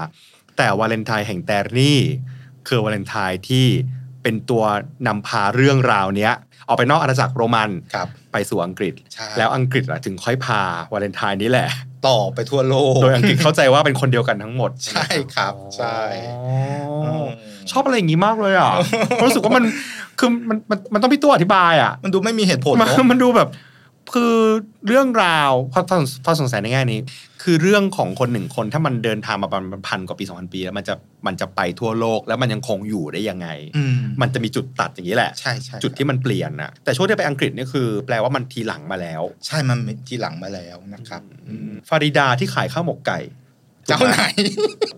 [0.56, 1.98] แต่วาเลนไทน์แห่งแตรนี่
[2.68, 3.66] คือวาเลนไทน์ที่
[4.22, 4.64] เป็นตัว
[5.06, 6.34] นำพาเรื่องราวเนี้ย
[6.68, 11.68] ออกไปนอกอาณาจักรโรมันครับไปสู่อังกฤษใช่แล้วอังกฤษอะถึงค่อยพาวาเลนไทน์นี้แหละ
[12.08, 15.98] ต่อไปทั่วโลก โดยอังกฤษเข้าใจว่าเป็นคนเดียวกันทั้งหมด ใช่ครับ ใช่
[17.06, 17.26] อ๋อ
[17.70, 18.72] ชอบอะไรอย่างนี้มากเลยอะ
[19.24, 19.64] รู้สึกว่ามัน
[20.18, 23.48] คือมันมันมันต้องพี่ตัวอธิบายอะ มันดูไม่มีเหตุผลมันเนอะมันดูแบบ
[24.14, 24.34] คือ
[24.86, 27.00] เรื่องราวพอพอพอสงสัยในแง่นี้
[27.42, 30.94] คือเรื่องของคนหนึ่งคนถ้ามันเดินทางมาประมาณพันกว่าปีสองพันปีแล้วมันจะ
[31.26, 43.18] มันจะไปทั่วโลกแล้วมันยังคงอยู่ได้ยังไงอืมมันจะมีจุดตัดอย่างนี้แหละใช่ใช่จุดที่มันเปลี่ยนนะแต่ช่วงที่ไปอังกฤษนี่คือ แปลว่ามันทีหลังมาแล้ว ใช่มันทีหลังมาแล้วนะครับอืมฟาริดาที่ขายข้าวหมกไก่
[43.86, 44.22] เจ้าไหน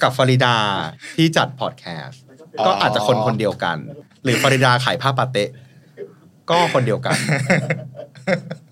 [0.03, 0.57] กับฟาริดา
[1.17, 2.21] ที่จัดพอดแคสต์
[2.59, 3.77] อ๋อก็อาจจะคนคนเดียวกัน
[4.23, 5.51] หรือฟาริดาขายผ้าปาเตะ
[6.51, 7.17] ก็คนเดียวกัน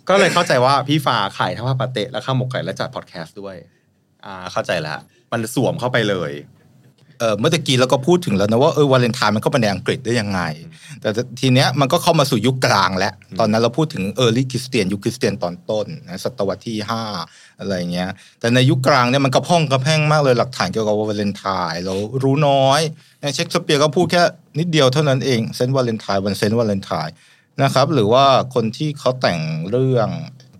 [0.08, 3.56] ก็เลยเข้าใจว่าพี่ฟ้าขายทั้งผ้าปาเตะและข้าวหมกไก่และจัดพอดแคสต์ด้วย
[4.24, 4.98] อ่าเข้าใจแล้ว
[5.32, 6.32] มันสวมเข้าไปเลย
[7.20, 10.40] เออเมื่อกี้เราก็พูดถึงแล้วนะว่าเออวาเลนไทน์มันเข้าไปในอังกฤษได้ยังไง
[11.00, 17.02] แต่ทีเนี้ยมันก็เข้ามาสู่ยุคกลางแล้ว ตอนนั้นเราพูดถึง Early Christian ยุคคริสเตียนตอนต้นนะศตวรรษที่ห้า
[17.60, 22.80] อะไรเงี้ย แต่ในยุคกลางเนี่ยมันกะพร่องกะแพร่งมากเลยหลักฐานเกี่ยวกับวาเลนไทน์เรารู้น้อย
[23.22, 24.22] นเช็คสเปียร์ก็พูดแค่
[24.58, 27.12] นิดเดียวเท่านั้นเองเซนต์วาเลนไทน์วันเซนต์วาเลนไทน์
[27.62, 29.40] นะครับ หรือว่าคนที่เขาแต่ง
[29.70, 30.08] เรื่อง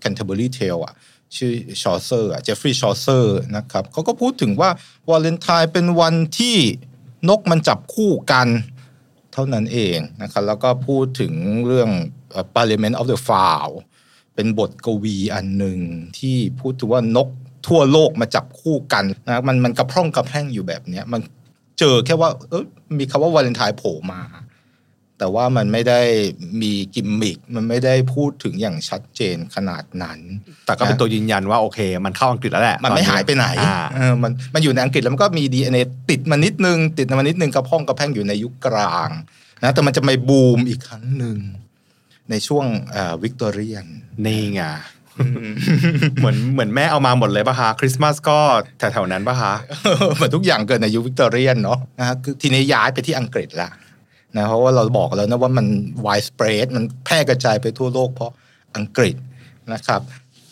[0.01, 0.95] Canterbury Tale อะ
[1.35, 4.69] ชื่อชอเซอร์เจฟฟรีย์ชอเซอร์นะครับเขาก็พูดถึงว่า
[5.09, 6.57] วาเลนไทน์เป็นวันที่
[7.29, 8.47] นกมันจับคู่กัน
[9.33, 11.33] เท่านั้นเองนะครับแล้วก็พูดถึง
[11.67, 11.89] เรื่อง
[12.55, 13.71] Parliament of the Fowl
[14.35, 15.79] เป็นบทกวีอันหนึ่ง
[16.19, 17.27] ที่พูดถึงว่านก
[17.67, 21.21] ทั่วโลกมาจับคู่กันนะมันมันกระพร่องกระแพร่งอยู่แบบเนี้ยมัน
[21.79, 22.63] เจอแค่ว่าเออ
[22.97, 24.21] มีคำว่าวาเลนไทน์โผล่มา
[25.19, 26.01] แต่ว่ามันไม่ได้
[26.61, 30.19] มีกิมมิคมันไม่ได้พูดถึงอย่างชัดเจนขนาดนั้น
[30.65, 39.09] แต่ก็เป็นตัวยืนยันว่าโอเค มันเข้าอังกฤษแล้วแหละ มันไม่หายไปไหนอ่าเออมันมันอยู่ในอังกฤษแล้วมันก็มี DNA ติดมานิดนึง ติดมานิดนึงกระพ้องกระแพ่งอยู่ในยุคกลาง
[39.63, 41.37] นะแต่มันจะไม่บูมอีกครั้งหนึ่ง
[42.29, 42.65] ในช่วง
[43.23, 43.85] วิกตอเรียน
[44.25, 44.61] นี่ไง
[46.17, 48.39] เหมือนเหมือนแม่เอามาหมดเลยปะคะคริสต์มาสก็
[48.79, 49.53] แถวๆนั้นปะคะ
[50.15, 53.69] เหมือนทุกอย่างเกิดในยุควิกตอเรียนเนาะนะฮะคือทีนี้ย้ายไปที่อังกฤษละ
[54.37, 55.67] นะเพราะว่าเราบอกแล้วนะว่ามัน
[56.05, 58.33] wide spread มันแพร่กระจายไปทั่วโลกเพราะ
[58.75, 59.15] อังกฤษ
[59.73, 60.01] นะครับ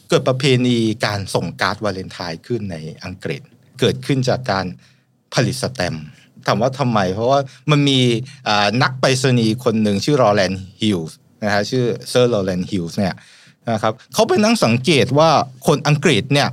[0.10, 3.42] เกิดประเพณีการส่งการ์ดวาเลนไทน์ขึ้นในอังกฤษ
[3.80, 4.66] เกิดขึ้นจากการ
[5.34, 5.96] ผลิตสแตมป์
[6.48, 7.40] ถามว่าทำไม เพราะว่า
[7.72, 8.00] มันมี
[8.84, 13.14] นักไปรษณีย์คนหนึ่งชื่อรอแลนฮิลส์นะฮะชื่อเซอร์รอแลนฮิลส์เนี่ย
[13.72, 15.30] นะครับเขาไปนั่งสังเกตว่า
[15.68, 16.50] คนอังกฤษเนี่ย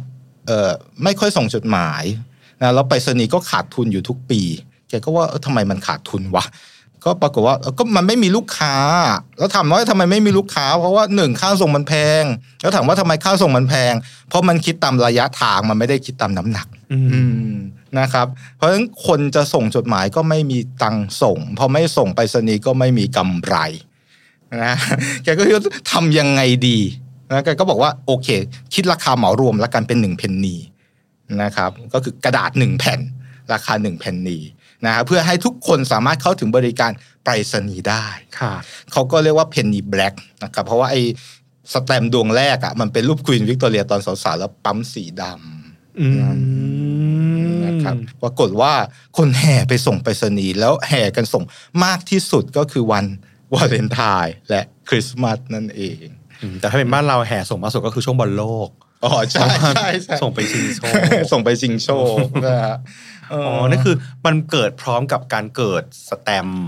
[1.04, 2.02] ไม่ค่อยส่งจดหมาย
[2.62, 4.40] นะแล้วไปรษณีย์ก็ขาดทุนอยู่ทุกปี
[4.88, 6.44] แกก็ว่าทำไมมันขาดทุนวะ
[7.04, 8.74] ก็ปรากฏว่าเออก็มันไม่มีลูกค้า
[9.38, 12.22] แล้วถามว่าทำไมไม่มีลูกค้า เพราะว่าหนึ่งค่าส่งมันแพง
[12.60, 13.92] แล้วถามว่าทำไมค่าส่งมันแพง
[14.28, 17.54] เพราะมันคิดตามระยะทางมันไม่ได้คิดตามน้ำหนักอืมอืม
[17.98, 23.56] นะครับ เพราะฉะนั้นคนจะส่งจดหมายก็ไม่มีตังค์ส่งพอไม่ส่งไปรษณีย์ก็ไม่มีกำไร
[24.64, 24.74] นะ
[25.24, 26.78] แกก็คิดว่าทำยังไงดี
[27.30, 28.28] นะแกก็บอกว่าโอเค
[28.74, 30.56] คิดราคาเหมารวมแล้วกันเป็นหนึ่งเพนนี
[31.42, 33.00] นะครับ ก็คือกระดาษหนึ่งแผ่น
[33.52, 34.38] ราคาหนึ่งเพนนี
[34.84, 36.92] นะครับเพื่อให้ทุกคนสามารถเข้าถึงบริการ
[37.24, 38.06] ไปรษณีย์ได้
[38.40, 38.54] ค่ะ
[38.92, 40.14] เขาก็เรียกว่า Penny Black
[40.44, 41.02] นะครับเพราะว่าไอ้
[41.72, 48.72] สแตมป์ดวงแรกอะมันเป็นรูปควีนวิกตอเรียตอนสาวๆแล้วปั๊มสีดำอืมนะครับปรากฏว่า
[49.18, 51.44] คนแห่ไปส่งไปรษณีย์แล้วแห่กันส่ง
[51.84, 53.06] มากที่สุดก็คือวัน
[53.54, 56.06] วาเลนไทน์และคริสต์มาสนั่นเอง
[56.42, 58.70] อืมแต่ถ้าเป็นบ้านเราแห่ส่งมาสุดก็คือช่วงบอลโลก
[59.04, 60.94] อ๋อใช่ใช่ใช่ส่งไปชิงโชค
[61.32, 61.88] ส่งไปชิงโช
[62.24, 62.76] คนะฮะ
[63.30, 66.66] เอ๋อนั่นคือมันเกิดพร้อมกับการเกิดสแตมป์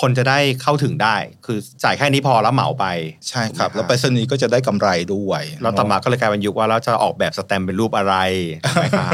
[0.00, 1.16] คนจะได้เข้าถึงได้
[1.46, 2.86] คือจ่ายแค่นี้พอแล้วเหมาไป
[3.28, 8.14] ใช่ครับถูกไหมแล้วไปรษณีย์ก็จะได้กำไรด้วยแล้วต่อมาก็เลยกลายเป็นยุคว่าเราจะออกแบบสแตมป์เป็นรูปอะไร
[8.60, 9.12] ใช่ไหมครับ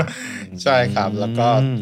[0.63, 1.79] ใช่ครับ แล้วก็อืม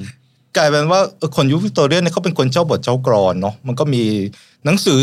[0.57, 4.03] กลายเป็นว่าเออคนยุควิกตอเรียนเนี่ยเขาเป็นคนเจ้าบทเจ้ากลอนเนาะมันก็มี
[4.65, 5.01] หนังสือ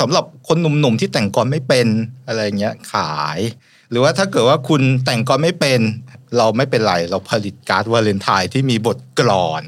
[0.00, 1.86] สำหรับคนหนุ่มๆที่แต่งกลอนไม่เป็น
[2.26, 3.38] อะไรเงี้ยขาย
[3.90, 5.80] หรือว่าถ้าเกิดว่าคุณแต่งกลอนไม่เป็น
[6.38, 9.62] เราไม่เป็นไร เราผลิตการ์ดวาเลนไทน์ที่มีบทกลอน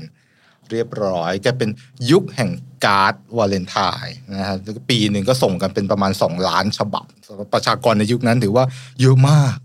[0.71, 1.71] เรียบร้อยกลายเป็น
[2.11, 2.51] ยุคแห่ง
[2.85, 4.57] การ์ดวาเลนไทน์นะฮะ
[4.91, 7.05] ปีหนึ่งก็ส่งกันเป็นประมาณ 2 ล้านฉบับ
[7.53, 8.65] ประชากรในยุคนั้นถือว่า
[9.01, 9.57] เยอะมาก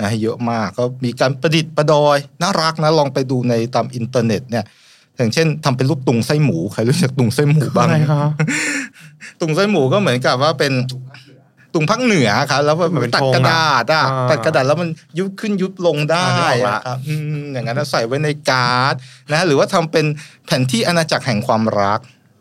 [0.00, 4.64] นะเยอะมากก็มีการประดิษฐ์ประดอย น่ารักนะลองไปดูในตามอินเทอร์เน็ตเนี่ย
[5.16, 8.30] อย่างเช่นทำเป็นรูปตุงไส้หมูใครรู้จักตุงไส้หมูบ้างอะไรครับ
[9.40, 10.72] ตุงไส้หมูก็เหมือนกับว่าเป็น
[11.74, 18.94] ตุงภาคเหนือครับแล้วมันเป็นตัดธงกอะระดาษอะอ่าตัดกระดาษแล้วมันยุบขึ้นยุบลงได้อ่านึกออกละอะครับอืมอย่างนั้นนะใส่ไว้ในการ์ด
[19.32, 20.06] นะหรือว่าทำเป็น
[20.46, 22.00] แผนที่อาณาจักรแห่งความรัก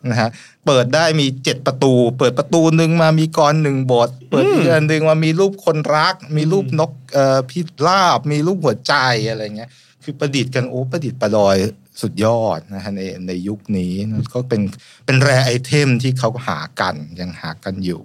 [0.10, 0.30] นะฮะ
[0.65, 8.93] เปิดได้มีเจ็ดประตู เปิดประตูหนึ่งมามีกรหนึ่งบท เปิดอีกอันหนึ่งมามีรูปคนรัก มีรูปนกเอ่อพิราบ มีรูปหัวใจ
[9.30, 9.69] อะไรเงี้ย
[10.04, 11.58] คือประดิษฐ์กันโอ้ประดิษฐ์ประดอย
[12.02, 13.93] สุดยอดนะฮะในในยุคนี้
[14.34, 14.62] ก็เป็น
[15.06, 18.02] เป็นแรไอเทมที่เขาหากันยังหากันอยู่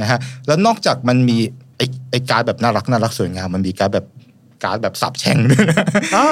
[0.00, 1.38] นะฮะแล้วนอกจากมันมี
[1.76, 4.06] ไอไอการดแบบน่ารักน่ารักสวยงามมันมีการดแบบ
[4.64, 6.26] การ์ดแบบสาปแช่งด้วยนะอ่า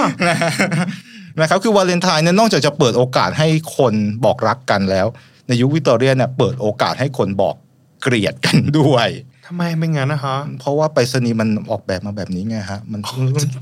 [1.41, 5.07] นะครับคือวาเลนไทน์เนี่ยนอกจากจะเปิดโอกาสให้คนบอกรักกันแล้ว
[5.49, 7.55] ในยุควิกตอเรียเนี่ยเปิดโอกาสให้คนบอก
[8.03, 9.09] เกลียดกันด้วย
[9.49, 13.01] ทำไมเป็นงั้นนะคะเพราะว่าไปรษณีย์มันออกแบบมาแบบนี้ไงฮะ มัน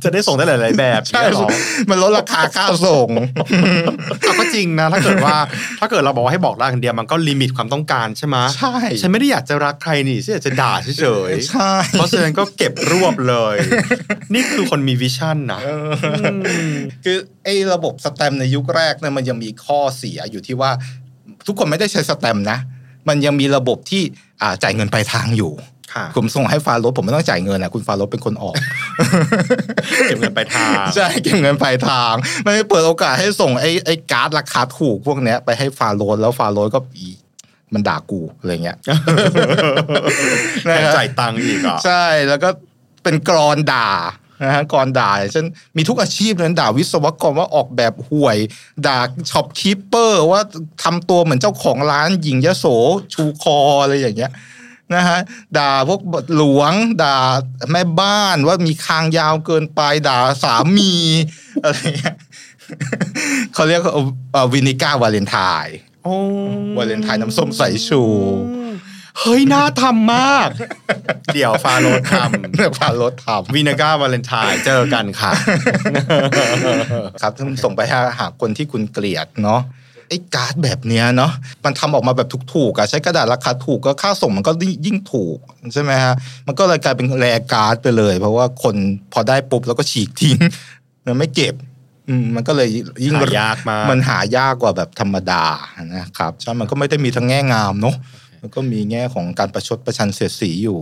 [0.04, 1.48] จะได้ส่งได้หลาย ๆ แบบใช่เนี่ยเหรอ
[1.90, 3.08] มันลดราคาค่าส่ง
[4.20, 5.36] เอาก็จริงนะ ถ้าเกิดว่า
[5.80, 13.56] ถ้าเกิดเราบอกว่าให้บอกรักคนเดียวมันก็ limit ความต้องการใช่ไหมใช่ฉันไม่ได้อยากจะรักใครนี่ฉันอยากจะด่าเฉยใช่ๆเพราะฉะนั้นก็เก็บรวบเลย
[14.34, 15.90] นี่คือคนมี vision นะเออ
[17.04, 20.70] คือไอ้ระบบสแตมป์ในยุคแรกเนี่ยมันยังมีข้อเสียอยู่ที่ว่า
[21.46, 22.58] ทุกคนไม่ได้ใช้สแตมป์นะ
[23.08, 24.02] มันยังมีระบบที่
[24.42, 25.73] อ่าจ่ายเงินปลายทางอยู่ค่ะ
[26.16, 28.54] ผมส่งให้ฟาโรสผมไม่ต้องจ่ายเงินนะคุณฟาโรสเป็นคนออก
[30.06, 37.08] เก็บเงินปลายทางใช่เก็บเงินปลายทางมันเปิดโอกาสให้ส่งไอ้ไอ้การ์ดราคาถูกพวกเนี้ยไปให้ฟาโรสแล้วฟาโรสก็อี
[37.74, 38.76] มันด่ากูอะไรเงี้ย
[40.62, 42.48] แถมจ่ายตังค์อีกอะใช่แล้วก็
[43.02, 43.90] เป็นกลอนด่า
[44.42, 48.38] นะฮะกลอนด่าอย่างเช่นมีทุกอาชีพเลยนะด่าวิศวกรว่าออกแบบห่วย
[48.86, 48.98] ด่า
[49.30, 50.40] shopkeeper ว่า
[50.82, 52.66] ทำตัวเหมือนเจ้าของร้านหญิงยโส
[53.14, 54.32] ชูคออะไรอย่างเงี้ย
[54.92, 55.18] นะฮะ
[55.58, 56.00] ด่าพวก
[56.36, 57.16] หลวง ด่า
[57.72, 60.92] แม่บ้านว่ามีคางยาวเกินไปด่าสามี
[61.62, 62.16] อะไรเงี้ย
[63.54, 66.16] เขาเรียกว่า vinegar วาเลนไทน์โอ้
[66.76, 68.02] วาเลนไทน์น้ำส้มสายชู
[69.20, 70.48] เฮ้ย น่าทำมาก
[71.34, 75.32] เดี๋ยวฟาโรสพาทำ vinegar วาเลนไทน์เจอกันค่ะ
[77.20, 79.60] ครับซึ่งส่งไปหาหาคนที่คุณเกลียดเนาะ
[80.08, 81.32] ไอ้การ์ดแบบเนี้ยเนาะ
[81.64, 84.52] มันทำออกมาแบบถูกๆอะใช้กระดาษราคาถูกก็ค่าส่งมันก็
[84.86, 85.38] ยิ่งถูก
[85.72, 86.14] ใช่ไหมฮะ
[86.46, 88.76] มันก็เลยกลายเป็น rare card ไปเลย เพราะว่าคน
[89.12, 90.38] พอได้ปุ๊บแล้วก็ฉีกทิ้ง
[91.06, 91.54] มันไม่เก็บ
[92.08, 92.68] อืมมันก็เลย
[93.04, 95.44] ยิ่งหายากมากมันหายากกว่าแบบธรรมดา
[95.94, 97.96] นะครับใช่มันก็ไม่ได้มีทั้งแง่งามเนาะ
[98.42, 100.80] มันก็มีแง่ของการประชดประชันเสียดสีอยู่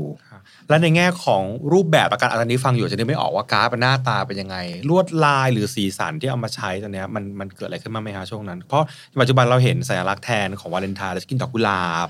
[0.68, 4.56] และในแง่ของรูปแบบประกันอันนี้ฟังอยู่จะได้ไม่ออกว่าการ์ดเป็นหน้าตาเป็นยังไง
[4.88, 8.84] ลวดลายหรือสีสันที่เอามาใช้ตอนเนี้ยมันมันเกิดอะไรขึ้นมางไหมฮะช่วงนั้น เพราะ
[9.20, 12.08] ปัจจุบันเราเห็นสัญลักษณ์แทนของวาเลนไทน์เราจะกินดอกกุหลาบ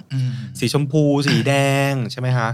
[0.59, 1.53] สีชมพู สีแด
[1.91, 2.51] งใช่ไหมฮะ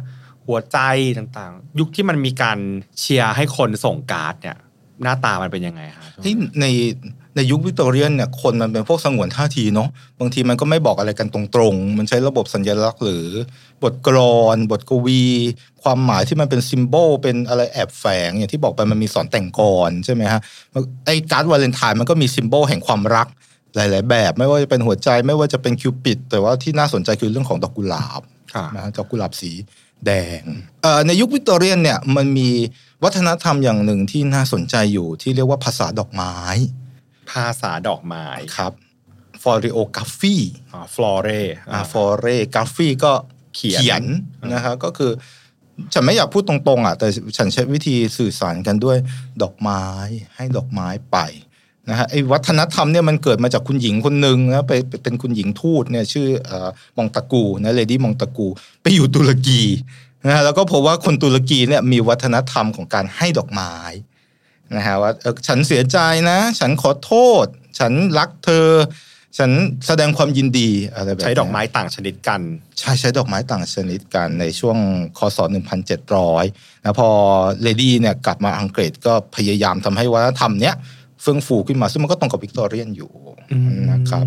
[0.46, 0.78] หัวใจ
[1.18, 2.58] ต่างๆ ยุคที่มันมีการ
[2.98, 4.56] เชียร์ให้คนส่งการ์ดเนี่ย
[5.02, 6.66] หน้าตามันเป็นยังไงฮะเฮ้ยใน
[7.38, 9.88] ในยุควิกตอเรียนเนี่ยคนมันเป็นพวกสงวนท่าทีเนาะ
[10.20, 11.40] บางทีมันก็ไม่บอกอะไรกันตร
[11.72, 13.27] งๆ มันใช้ระบบสัญลักษณ์หรือ
[13.83, 15.22] บทกลอน บทกวี
[15.83, 20.40] ความหมายที่มันเป็น symbol เป็นอะไรแอบแฝงอย่างที่บอกไปมันมีสอนแต่งกลอนใช่ไหมฮะ
[21.07, 23.27] ไอ้การ์ดวาเลนไทน์มันก็มี symbol แห่งความรัก
[23.74, 28.20] หลาย ๆ แบบ ไม่ว่าจะเป็นหัวใจไม่ว่าจะเป็นคิวปิด แต่ว่าที่น่าสนใจคือเรื่องของดอกกุหลาบ
[28.55, 29.53] ค่ะนะฮะดอกกุหลาบสี
[30.07, 30.42] แดง
[30.83, 32.48] เอ่อในยุควิกตอเรียนเนี่ยมันมี
[33.05, 36.35] วัฒนธรรมอย่างหนึ่งที่น่าสนใจอยู่ที่เรียกว่าภาษาดอกไม้
[37.31, 38.73] ภาษาดอกไม้ครับ
[39.43, 40.37] ฟอริโอกราฟี
[40.95, 41.29] ฟลอเร
[41.73, 43.12] อ่าฟอเรกราฟีก็
[43.55, 44.05] เขียน
[44.53, 45.12] นะครับก็คือ
[45.93, 48.97] ฉันไม่อยากพูดตรงๆอะแต่ฉันใช้วิธีสื่อสารกันด้วย
[49.43, 49.83] ดอกไม้
[50.37, 51.19] ให้ดอกไม้ไป
[51.88, 58.46] นะฮะไอ้วัฒนธรรมเนี่ยมันเกิดมาจากคุณหญิงคนหนึ่งนะไปไปเป็นคุณหญิงทูตเนี่ยชื่อเอ่อMontagu นะ Lady Montagu
[58.83, 59.62] ไปอยู่ตุรกี
[60.27, 63.75] นะฮะแล้วก็พบว่าคนตุรกีเนี่ยมีวัฒนธรรมของการให้ดอกไม้
[64.76, 65.98] นะฮะว่าเอ่อฉันเสียใจ
[66.31, 67.12] นะ ฉันขอโท
[67.44, 67.46] ษ
[67.78, 68.68] ฉันรักเธอ
[69.38, 69.50] ฉัน
[69.87, 72.40] แสดงความยินดีอะไรแบบใช้เนี้ยใช้ดอกไม้ต่างชนิดกัน
[72.78, 74.78] ใช่ใช้ดอกไม้ต่างชนิดกันในช่วง
[75.18, 75.38] คศ
[76.07, 77.11] 1700นะพอ
[77.62, 80.74] Lady เนี่ยกลับมาอังกฤษก็พยายามทำให้วัฒนธรรมเนี้ย
[81.22, 83.12] เฟื่องฟูขึ้นมาซึ่งมันก็ตรงกับวิกตอเรียนอยู่
[83.90, 84.26] นะครับ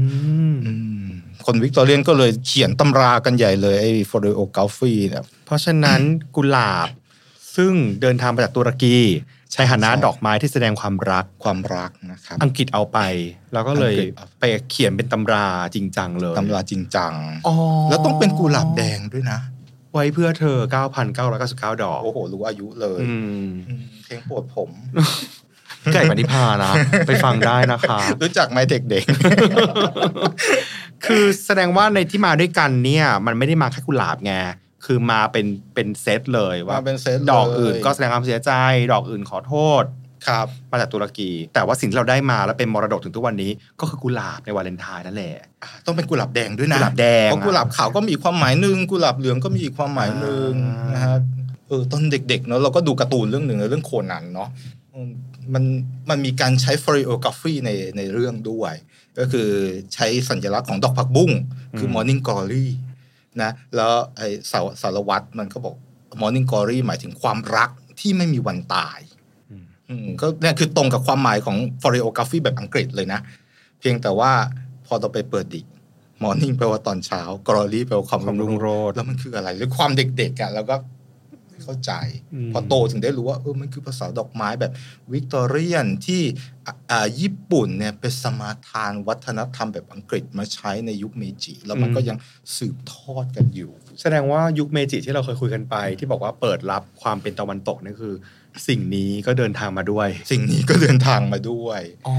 [0.66, 0.72] อื
[1.04, 1.06] ม
[1.46, 6.00] คนวิกตอเรียนก็เลยเขียนตำรากันใหญ่เลยไอ้ฟอริโอกาฟีเนี่ยเพราะฉะนั้น
[6.36, 6.90] กุหลาบ
[7.56, 8.98] ซึ่งเดินทางมาจากตุรกี
[9.54, 13.00] ใช้ฐานะใช่ดอกไม้ที่แสดงความรักความรักนะครับอังกฤษเอาไป
[13.54, 17.14] แล้วก็เลยอังกฤษเอาไปเขียนเป็นตำราจริงจังเลยตำราจริงจัง
[17.48, 17.56] อ๋อ
[17.90, 19.40] แล้วต้องเป็นกุหลาบแดงด้วยนะ
[19.94, 20.58] ไว้เพื่อเธอ
[21.20, 23.16] 9,999 ดอก โอ้โห รู้อายุเลยอื
[23.48, 24.70] มอืมเพลงโปรดผม
[25.94, 26.72] ไก่ปณิพานะ
[27.08, 29.04] ไปฟังได้นะคะ รู้จักไหมเด็ก
[31.06, 34.34] คือแสดงว่าในที่มาด้วยกันเนี่ย มันไม่ได้มาแค่กุหลาบไง
[34.86, 38.52] คือมาเป็นเป็นเซตเลยๆว่ามาเป็นเซตดอกอื่นเลยก็แสดงความเสียใจ
[38.92, 39.86] ดอกอื่นขอโทษ
[40.28, 45.36] ครับมาจากตุรกี แต่ว่าสิ่งที่เราได้มาแล้วเป็นมรดกถึงทุกวันนี้ ก็คือกุหลาบในวาเลนไทน์นั่นแหละ
[45.86, 51.18] ต้องเป็นกุหลาบแดงด้วยนะกุหลาบแดงเพราะกุหลาบขาวก็มีความหมายหนึ่งกุหลาบเหลืองก็มีอีกความหมายหนึ่งอ่านนะฮะ
[51.68, 54.50] เออตอนเด็กๆเนาะเราก็ดูการ์ตูนเรื่องหนึ่งเรื่องโคนันเนาะ
[54.94, 55.10] อืม
[55.54, 55.64] มัน
[56.10, 58.74] มันมีการใช้ฟอริโอกราฟีในในเรื่องด้วย
[59.20, 59.50] ก็คือ
[59.94, 61.32] ใช้สัญลักษณ์ของดอกผักบุ้ง
[61.78, 65.76] คือ Morning Glory นะแล้วไอสาวสารวัตรมันก็บอก
[66.22, 69.00] Morning Glory หมายถึงความรักที่ไม่มีวันตาย
[69.52, 73.20] อืมอืมก็เนี่ยคือตรงกับความหมายของ f o r e o g r a p h y แบบอังกฤษเลยนะ
[73.80, 74.32] เพียงแต่ว่า
[74.86, 75.66] พอเราไปเปิดดิก
[76.24, 81.01] morning แปลว่าตอนเช้า glory แปลว่าความความรุ่งโรจน์แล้วมันคืออะไรหรือความเด็กๆอะแล้วก็ไม่
[81.64, 81.92] เข้าใจ
[82.34, 84.72] อืมพอโตถึงได้รู้ว่าเออมันคือภาษาดอกไม้แบบ
[85.12, 86.22] วิกตอเรียนที่
[86.66, 92.18] อ่าอ่าญี่ปุ่นเนี่ยเป็นสมาทานวัฒนธรรมแบบอังกฤษมาใช้ในยุคเมจิ แล้วมันก็ยัง
[92.58, 93.72] สืบทอดกันอยู่
[94.02, 98.16] แสดงว่ายุคเมจิที่เราเคยคุยกันไป ที่บอกว่าเปิดรับความเป็นตะวันตกนี่คือ
[98.68, 102.18] สิ่งนี้ก็เดินทางมาด้วย สิ่งนี้ก็เดินทางมาด้วยอ๋อ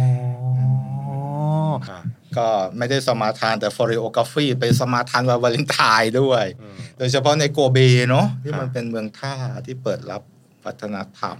[1.88, 2.00] ค่ะ
[2.36, 7.78] ก็ไม่ได้สมาทานแต่ floriography ไปสมาทานวันวาเลนไทน์ด้วยอืมโดยเฉพาะในโกเบ
[8.10, 9.34] เนาะที่ครับมันเป็นเมืองท่า
[9.66, 10.22] ที่เปิดรับ
[10.64, 11.38] วัฒนธรรม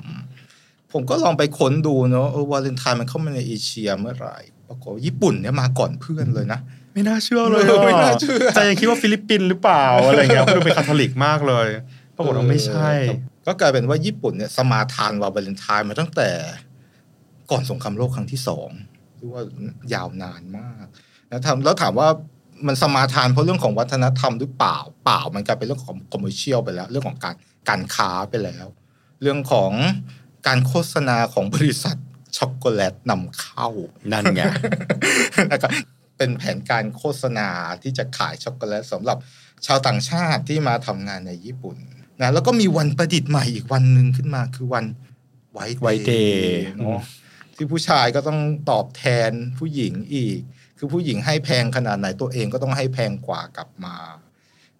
[0.92, 4.36] ผมก็ลองไปค้นดูเนาะเออวาเลนไทน์มันเข้ามาในเอเชียเมื่อไหร่
[4.68, 6.60] ปรากฏว่าญี่ปุ่นเนี่ยมาก่อนเพื่อนเลยนะ
[6.94, 11.68] ไม่น่าเชื่อเลยไม่น่าเชื่อใจยังคิดว่าฟิลิปปินส์หรือเปล่าอะไรเงี้ยเพราะดูเป็นคาทอลิกมากเลย
[12.16, 16.28] ปรากฏว่าไม่ใช่เออก็กลายเป็นว่าญี่ปุ่นเนี่ยสมาทานวันวาเลนไทน์มาตั้งแต่
[17.50, 18.70] ก่อนสงครามโลกครั้งที่สอง
[19.16, 19.42] เรียกว่า
[19.94, 20.86] ยาวนานมาก
[21.28, 22.08] แล้วถามแล้วถามว่า
[22.66, 27.34] มันสมาทานเพราะเรื่องของวัฒนธรรมหรือเปล่าเปล่ามันกลายเป็นเรื่องของคอมเมอร์เชียลไปแล้ว เรื่องของการ
[27.68, 28.66] การค้าไปแล้ว
[29.22, 29.72] เรื่องของ
[30.46, 31.96] การโฆษณาของบริษัท
[32.36, 33.68] ช็อกโกแลตนำเข้า
[34.12, 34.42] นั่นไง
[35.52, 35.72] นะครับ
[36.16, 37.48] เป็นแผนการโฆษณา
[37.82, 39.18] ที่จะขายช็อกโกแลตสำหรับ
[39.66, 41.76] ชาวต่างชาติที่มาทำงานในญี่ปุ่น
[42.20, 44.84] นะแล้วก็มีวันประดิษฐ์ใหม่อีกวันหนึ่งขึ้นมาคือวัน
[45.52, 46.42] ไว White Day
[46.76, 47.02] เนาะ
[47.54, 50.40] ที่ผู้ชายก็ต้องตอบแทนผู้หญิงอีก
[50.84, 53.96] คือผู้หญิงให้แพงขนาดไหนตัวเองก็ต้องให้แพงกว่ากลับมา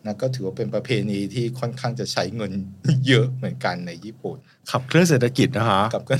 [0.06, 2.52] นะก็ถือว่าเป็นประเพณีที่ค่อนข้างจะใช้เงิน
[3.06, 4.38] เยอะเหมือนกันในญี่ปุ่น
[4.70, 6.14] ขับเคลื่อนเศรษฐกิจนะฮะกับก็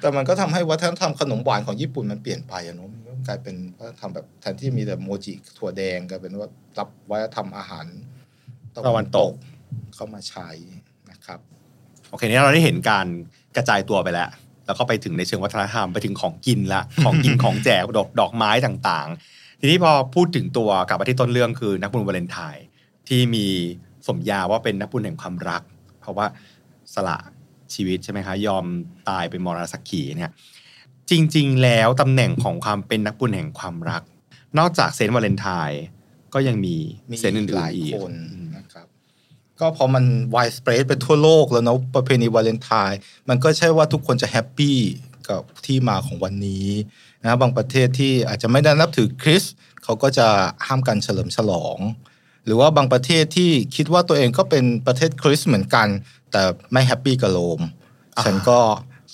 [0.00, 7.86] แต่มันก็ทำให้วัฒนธรรมขนมหวานของญี่ปุ่นมันเปลี่ยนไปอะเนาะมันก็กลายเป็นวัฒนธรรมแบบแทนที่มีแต่โมจิถั่วแดงกลายเป็นว่ารับวัฒนธรรมอาหาร
[8.86, 9.32] ตะวันตก
[9.94, 10.48] เข้ามาใช้
[11.10, 11.40] นะครับ
[12.10, 13.06] โอเค นี่เราได้เห็นการ
[13.56, 14.28] กระจายตัวไปแล้ว
[14.66, 22.64] แล้วก็ไปถึงในเชิงวัฒนธรรมไปถึงของกินละของกินของแจกดอกดอกไม้ต่างๆ ทีนี้พอพูดถึงตัวกลับมาที่ต้นเรื่องคือนักบุญวาเลนไทน์
[23.08, 23.46] ที่มี
[24.06, 25.62] สมญาว่าเป็นนักบุญแห่งความรัก
[26.00, 26.26] เพราะว่า
[26.94, 27.16] สละ
[27.74, 28.64] ชีวิตใช่ไหมคะยอม
[29.08, 30.30] ตายเป็นมรสักขีเนี่ย
[31.10, 34.02] จริง ๆ แล้วตำแหน่งของความเป็นนักบุญแห่งความรัก
[34.58, 35.82] นอกจากเซนต์วาเลนไทน์
[36.34, 36.74] ก็ยังมี
[37.18, 37.92] เซนต์อื่นๆอีก
[39.60, 44.78] ก็พอมัน widespread ไปทั่วโลกแล้วเนาะประเพณีวาเลนไทน์มันก็ใช่ว่าทุกคนจะ happy
[45.28, 46.68] กับที่มาของวันนี้
[47.22, 49.54] นะบางประเทศที่อาจจะไม่ได้นับถือคริสต์
[49.84, 50.28] เขาก็จะ
[50.66, 51.78] ห้ามการเฉลิมฉลอง
[52.44, 55.88] หรือว่าบางประเทศที่คิดว่าตัวเองก็เป็นประเทศคริสต์เหมือนกัน
[56.32, 56.42] แต่
[56.72, 57.60] ไม่ happy กับโรม
[58.24, 58.58] ฉันก็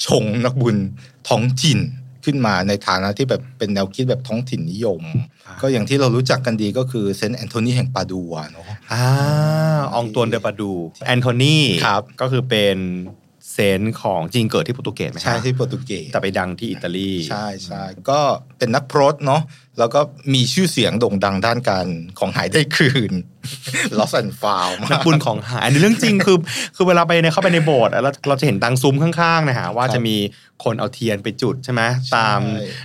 [0.06, 0.76] ชงนักบุญ
[1.28, 1.78] ท้องถิ่น
[2.24, 5.02] ขึ้นมาในฐานะที่แบบเป็นแนวคิดแบบท้องถิ่นนิยม
[5.62, 9.04] ก็อย่างที่เรารู้จักกันดีก็คือเซนต์แอนโทนีแห่งปาดัวเนาะอ่า
[9.94, 10.72] อองตวนเดปาดู
[11.06, 11.56] แอนโทนี
[11.86, 12.78] ครับก็คือเป็น
[13.52, 18.20] เซนต์ของจริงเกิดที่โปรตุเกสไหมฮะใช่ที่โปรตุเกสแต่ไปดังที่อิตาลี ใช่ใช่ก็
[18.58, 19.42] เป็นนักพรตเนาะ
[19.78, 20.00] แล้วก็
[20.34, 21.86] มีชื่อเสียงโด่งดังด้านการ
[22.18, 23.12] ของหายได้คืน
[23.98, 26.38] lost and found นักบุญของหายอันนี้เรื่องจริงคือ
[26.76, 30.16] คือเวลาไปเนี่ยเข้าไปในโบสถ์อะแล้วเราจะเห็นตังซุ้มข้างๆนะฮะว่าจะมี
[30.64, 31.82] คนเอาเทียนไปจุดใช่ไหม
[32.16, 32.40] ตาม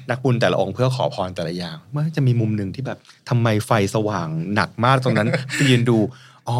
[0.10, 6.00] นักบุญแต่ละองค์เพื่อขอพรแต่ละอย่างเมื่อจะมีมุมหนึ่งที่แบบทำไมไฟสว่างหนักมากตรงนั้นไปยืนดู
[6.50, 6.60] อ๋อ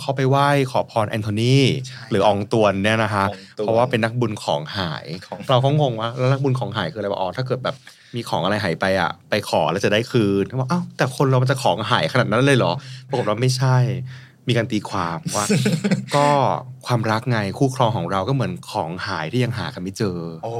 [0.00, 1.56] เขาไปไหว้ขอพรแอนโทนี
[1.86, 7.76] ใช่หรืออองตวนเนี่ยนะคะอองตวนเพราะว่าเป็นนักบุญของหายของเราก็งงว่าแล้วนักบุญของหายคืออะไรวะอ๋อถ้าเกิดแบบ
[8.14, 12.72] มีของอะไรหายไปอะ ไปขอแล้วจะได้คืนเขาบอกอ้าวแต่คนเรามันจะของหายขนาดนั้นเลยเหรอ
[13.08, 13.76] ปรากฏว่าไม่ใช่
[14.48, 15.46] มีการตีความว่า
[16.16, 16.26] ก็
[16.86, 20.52] ความรักไงคู่ครองของเราก็เหมือนของหายที่ยังหากันไม่เจอ โอ้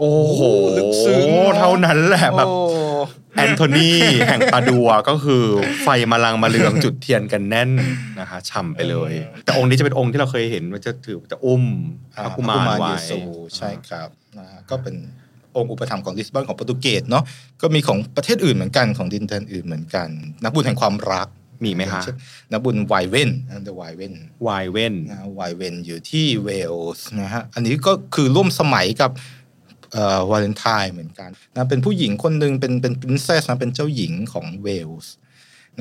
[0.00, 0.40] โอ้โห
[0.76, 2.56] ลึกซึ้งอะเท่านั้นแหละแบบโอ้
[3.36, 3.90] แอนโทนี
[4.26, 5.44] แห่งปาดัวก็คือ
[5.82, 7.70] ไฟมาลังมาเรืองจุดเทียนกันแน่น
[8.20, 9.12] นะคะฉ่ำไปเลย
[9.44, 11.64] แต่องค์นี้จะเป็นองค์ที่เราเคยเห็นมันจะถือจะอุ้ม
[12.14, 13.18] อ่าพระกุมารไว้เยซู
[13.56, 14.94] ใช่ครับนะฮะก็เป็น
[15.56, 17.24] องค์อุปถัมภ์ของลิสบอนของโปรตุเกสเนาะ
[17.62, 20.08] ก็มีของประเทศอื่นเหมือนกันของดินแดนอื่นเหมือนกัน
[20.42, 21.28] นักบุญแห่งความรัก
[21.64, 22.16] มีไหมคะเช่น
[22.52, 24.14] นักบุญไวเว่นนะเดอะไวเว่น
[24.46, 29.10] วายเว่นนะไวเวนอยู่ที่เวลส์นะฮะอันนี้ก็คือร่วมสมัยกับ
[29.92, 35.12] เอ่อวาเลนไทน์เหมือนกันนะเป็นผู้หญิงคนหนึ่งเป็นเป็น princess นะเป็นเจ้าหญิงของเวลส์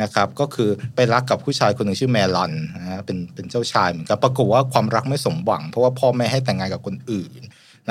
[0.01, 7.41] นะครับก็คือไปรักกับผู้ชายคนหนึ่งชื่อแมลอนนะฮะเป็นเป็นเจ้าชายเหมือนกันปรากฏว่าความรักไม่สมหวัง เพราะว่าพ่อแม่ให้แต่งงานกับคนอื่น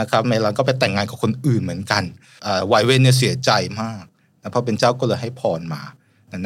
[0.01, 2.03] นะครับแมลอนก็ไปแต่งงานกับคนอื่นเหมือนกัน
[2.43, 4.03] เอ่อไวเวนเนี่ยเสียใจมาก
[4.43, 5.83] นะเพราะเป็นเจ้าก็เลยให้พรมา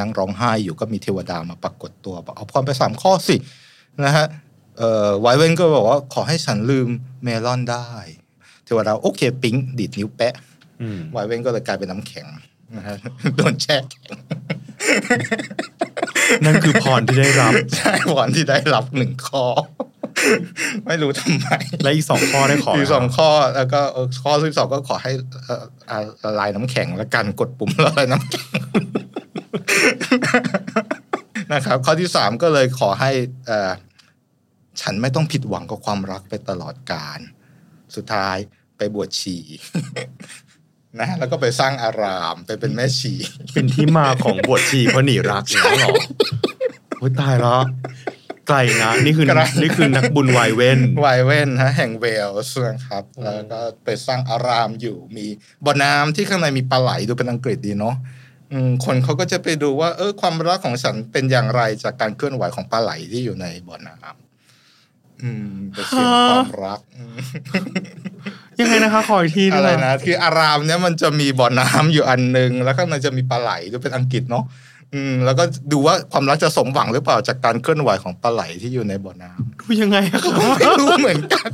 [0.00, 3.36] นั่งร้องไห้อยู่ก็มีเทวดามาปรากฏตัวบอกเอาพรไปสามข้อสิ
[4.04, 4.26] นะฮะ
[4.78, 6.88] เอ่อไวเวนก็บอกว่าขอให้ฉันลืม
[7.22, 7.88] เมลอนได้
[8.64, 10.34] เทวดาโอเคปิ๊งดีดนิ้วแปะ
[10.82, 12.26] อืมไวเวนก็เลยกลายเป็นน้ำแข็ง
[12.76, 12.96] นะฮะ
[13.36, 14.10] โดนแช่แข็ง
[16.44, 19.44] นั่นคือพรที่ได้รับ ใช่วันที่ได้รับหนึ่งข้อ
[20.86, 21.48] ไม่รู้ทำไม
[21.82, 25.12] และอีกสองข้อได้ขออีกสองข้อแล้วก็เอ่อข้อที่สองก็ขอให้
[25.44, 28.60] เอ่ออ่าละลายน้ำแข็งแล้วกันกดปุ่มละลายน้ำแข็ง
[31.52, 33.10] นะครับ ข้อที่สามก็เลยขอให้
[33.46, 33.70] เอ่อ
[34.80, 37.20] ฉันไม่ต้องผิดหวังกับความรักไปตลอดกาล
[37.96, 38.36] สุดท้าย
[38.76, 39.36] ไปบวชชี
[41.00, 43.12] นะแล้วก็ไปสร้างอารามไปเป็นแม่ชี
[43.52, 45.94] เป็นที่มาของบวชชีเพราะหนีรักอย่างนี้เหรอ
[46.98, 47.60] โอ้ยตายแล้ว
[48.48, 55.26] ไกลนะนี่คือไกลนี่คือนักบุญวายเว่นไวเว่นฮะแห่งเวลส์นะครับอืมแล้วก็ไปสร้างอารามอยู่มี
[55.64, 57.96] บ่อน้ำที่ข้างในมีปลาไหลดูเป็นอังกฤษดีเนาะ
[58.52, 67.16] อืมคนเขาก็จะไปดูว่า เออความรักของฉันเป็นอย่างไรจากการเคลื่อนไหวของปลาไหลที่อยู่ในบ่อน้ำอืมเป็นเสียงความรักอืม
[68.60, 74.44] ยังไงนะคะขออีกทีหงอะไรนะคืออารามเนี้ยมันจะมีบ่อน้ำอยู่อันหนึ่งแล้วข้างในจะมีปลาไหลดูเป็นอังกฤษเนาะ
[74.94, 81.50] อืมแล้วก็ดูว่าความรักจะสมหวังหรือเปล่าจากการเคลื่อนไหวของปลาไหลที่อยู่ในบ่อน้ำดูยังไงอะคะไม่รู้เหมือนกัน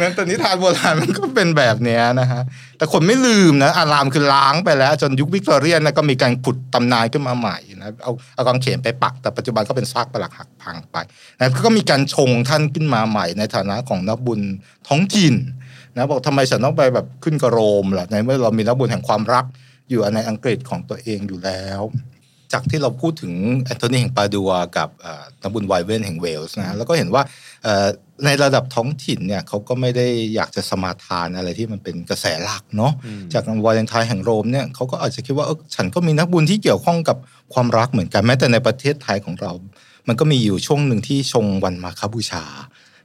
[0.00, 2.42] นั้นแต่นิทานโบราณมันก็เป็นแบบเนี้ยนะฮะ
[2.78, 10.96] แต่คนไม่ลืมนะอารามคือล้างไปแล้ว จนยุควิกตอเรียนนะก็มีการขุดตำนานขึ้นมาใหม่นะเอาเอากางเขนไปปัก แต่ปัจจุบันก็เป็นซากปรักหักพังไป
[11.38, 14.40] นะก็มีการชงท่านขึ้นมาใหม่ ในฐานะของนักบุญ
[14.88, 15.34] ท้องถิ่น
[15.96, 19.44] นะบอกทำไมฉันต้องไปแบบขึ้นกระโรมล่ะในเมื่อเรามีนักบุญแห่งความรัก
[19.90, 21.82] อยู่ในอังกฤษของตัวเองอยู่แล้ว
[22.52, 23.32] จากที่เราพูดถึง
[23.62, 27.22] แอนโทนีแห่งปาดัวกับเอ่อนักบุญไวเวนแห่งเวลส์นะแล้วก็เห็นว่า
[27.64, 27.86] เอ่อ
[28.24, 37.16] ในระดับท้องถิ่นเนี่ยเขาก็ไม่ได้อยากจะสมาทานอะไรที่มันเป็นกระแสหลักเนาะอืมจากวาเลนไทน์แห่งโรมเนี่ยเขาก็อาจจะคิดว่าเออฉันก็มีนักบุญที่เกี่ยวข้องกับ
[37.54, 39.52] ความรักเหมือนกันแม้แต่ในประเทศไทยของเรา
[40.08, 42.44] มันก็มีอยู่ช่วงหนึ่งที่ชงวันมาคบูชา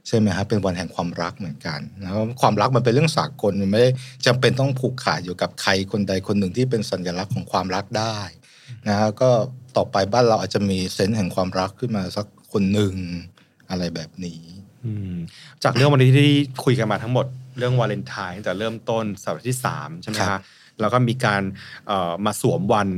[0.08, 3.90] ใช่ไหมฮะเป็นวันแห่งความรักเหมือนกันนะความรักมันเป็นเรื่องสากลมันไม่ได้
[4.26, 8.18] จำเป็นต้องผูกขาดอยู่กับใครคนใดคนหนึ่งที่เป็นสัญลักษณ์ของความรักได้
[8.88, 9.30] นะฮะก็
[9.76, 12.94] ต่อไปบ้านเราอาจจะมีเซนต์แห่งความรักขึ้นมาสักคนหนึ่ง
[13.70, 14.40] อะไรแบบนี้
[14.84, 15.14] อืม
[15.64, 16.30] จากเรื่องวันนี้ที่
[16.64, 17.26] คุยกันมาทั้งหมด
[17.58, 20.40] เรื่องวาเลนไทน์ตั้งแต่เริ่มต้นศตวรรษที่สามใช่ไหมครับคะ
[20.80, 21.42] แล้วก็มีการ
[21.86, 22.88] เอ่อมาสวมวัน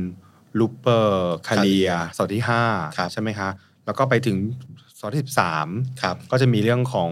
[0.59, 2.63] ลูเปอร์คาเลียสัปดาห์ที่ห้า
[2.97, 3.49] ครับใช่ไหมคะ
[3.85, 4.37] แล้วก็ไปถึง
[5.05, 5.67] สัปดาห์ที่สิบสาม
[6.01, 7.11] ครับก็จะมีเรื่องของ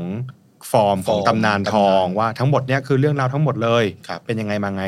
[0.71, 4.83] ฟอร์มของฟอร์มตำนานทองตำนานว่าทั้งหมดเนี่ยคือเรื่องราวทั้งหมดเลยครับเป็นยังไงมาไง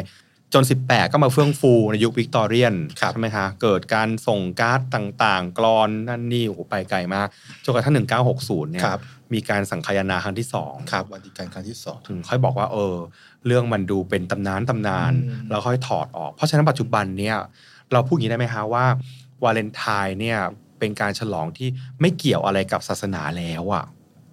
[0.54, 7.28] จน 18 ก็มาเฟื่องฟูในยุควิกตอเรียนครับใช่ไหมคะเกิดการส่งการ์ดต่างๆ กรอนนั่นนี่โอ้โหไปไกลมาก
[7.66, 9.00] จนกระทั่ง 1960 เนี่ยครับ
[9.34, 12.96] มีการสังคายนาครั้งที่สองครับวันที่การครั้งที่สองถึงค่อยบอกว่าเออ
[13.48, 17.38] เรื่องมันดูเป็นตำนานตำนานอืมแล้วค่อยถอดออก เพราะฉะนั้นปัจจุบันเนี่ย
[17.94, 18.86] เราพูดอย่างนี้ได้ไหมคะว่า
[19.44, 20.40] วาเลนไทน์เนี่ย
[20.86, 21.70] เป็นการฉลองที่
[22.02, 23.86] ไม่เกี่ยวอะไรกับศาสนาแล้วอะ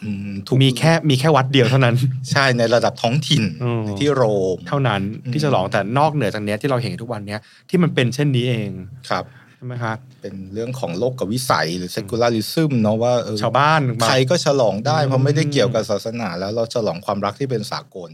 [0.04, 1.96] อืมถูกมีแค่มีแค่วัดเดียวเท่านั้น
[2.30, 4.22] ใช่ในระดับท้องถิ่นอืมที่โร
[4.54, 8.70] มเท่านั้นอืมที่ฉลองแต่นอกเหนือจากเนี้ยที่เราเห็นทุกวันเนี้ยที่มันเป็นเช่นนี้เอง
[9.10, 9.24] ครับ
[9.62, 18.10] ช่ไหมคะเป็นเรื่องของโลกกับวิสัยหรือ secularism เนาะว่าเออชาวบ้านใครก็ฉลองได้อืมเพราะไม่ได้เกี่ยวกับศาสนา แล้วเราฉลองความรักที่เป็นสากล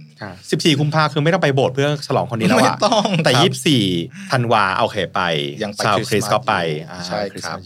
[0.51, 3.85] สิบสี่กุมภาคือไม่ต้องไปโบสถ์เพื่อฉลองคนนี้แล้วไม่อะต้องแต่ครับยี่สิบสี่
[4.33, 5.21] ธันวาโอเคไป
[5.63, 7.59] ยังไปชาวคริสต์คริสต์ก็ไปมาสอยู่อ่าใช่คริสต์ครับ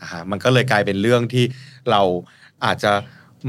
[0.02, 1.44] อ่าฮะมันก็เลยกลายเป็นเรื่องที่
[1.90, 2.00] เรา
[2.64, 2.92] อาจจะ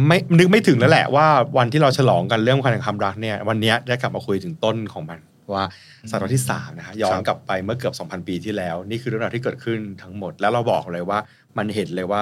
[0.07, 1.27] ไม่นึกไม่ถึงแล้วแหละว่า
[1.57, 5.19] วันที่เราฉลองกันเรื่องความแห่งความรักเนี่ยวันเนี้ยได้กลับมาคุยถึงต้นของมัน
[5.53, 5.65] ว่า
[6.09, 11.19] ศตวรรษที่3นะฮะย้อนกลับไปเมื่อเกือบ 2,000 ปีที่แล้ว นี่คือเรื่องราวที่เกิดขึ้นทั้งหมด แล้วเราบอกเลยว่า
[11.57, 12.21] มันเห็นเลยว่า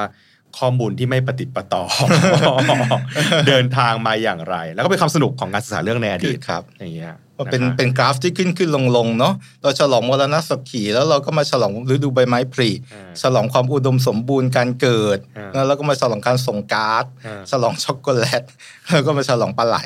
[0.60, 1.84] ข้อมูลที่ไม่ปฏิดประต่อ
[3.48, 18.44] เดินทางมาอย่างไร แล้วก็เป็นความสนุกของการศึกษาเรื่องในอดีตครับอย่างเงี้ยมันเป็นะคะเป็นกราฟที่ขึ้นขึ้นลงลงเนาะเราฉลองมรณะสักขีแล้วเราก็มาฉลองฤดูใบไม้ผลิอ่าฉลองความอุดมสมบูรณ์การเกิดอ่าแล้วเราก็มาฉลองการส่งการ์ดอ่าฉลองช็อกโกแลต
[18.90, 19.78] แล้วก็มาฉลองปลาไหล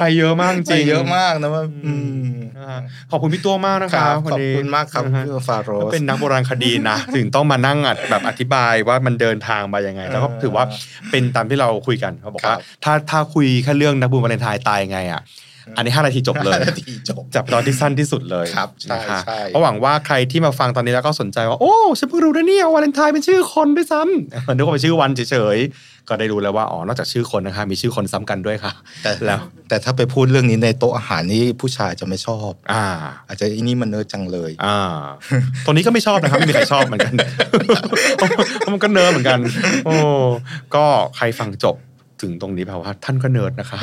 [0.00, 2.80] ไปเยอะมากจจริริงงเยอะมากนะว่าอืมอืมนะฮะ
[3.10, 10.64] ขอบคุณพี่ตัวมากนะคครัรับบขวันอบนี้คุณมากครับนะฮะพี่ฟาโรก็สเป็นนักโบราณคดีนะถึงต้องมานั่งอัดแบบอธิบายว่ามันเดินทางมายังไง แล้วก็เออถือว่า
[11.10, 15.22] เป็นตามที่เราคุยกันเขาบอกครัว่าถ้าถ้าคุยแค่เรื่องนักบุญวาเลนไทน์ตายยังไงอะ
[15.76, 32.84] อันนี้ 5 นาทีจบเลยห้านาทีจบจับตอนที่สั้นที่สุดเลยครับใช่นะคะใช่เพราะหวังว่าใครที่มาฟังตอนนี้แล้วก็สนใจว่า โอ้ฉันเพิ่งรู้นะเนี่ยวาเลนไทน์เป็นชื่อคนด้วยซ้ำนึกว่าเป็นชื่อวันเฉยๆ ก็ได้รู้แล้วว่าอ๋อนอกจากชื่อคนนะคะมีชื่อคนซ้ำกันด้วยค่ะแต่แล้วแต่ถ้าไปพูดเรื่องนี้ในโต๊ะอาหารนี่ผู้ชายจะไม่ชอบ อ่า
[33.28, 34.78] อาจจะอีนี่มันเนิร์ดจังเลย อ่า
[35.64, 37.14] ตรงนี้ก็ไม่ชอบนะครับไม่มีใครชอบเหมือนกัน
[38.16, 39.40] เพราะมันก็เนิร์ดเหมือนกัน
[39.86, 39.94] โอ้
[40.74, 40.84] ก็
[41.16, 41.76] ใครฟังจบ
[42.22, 43.78] ถึงตรงนี้แปลว่าท่านก็เนิร์ดนะคะ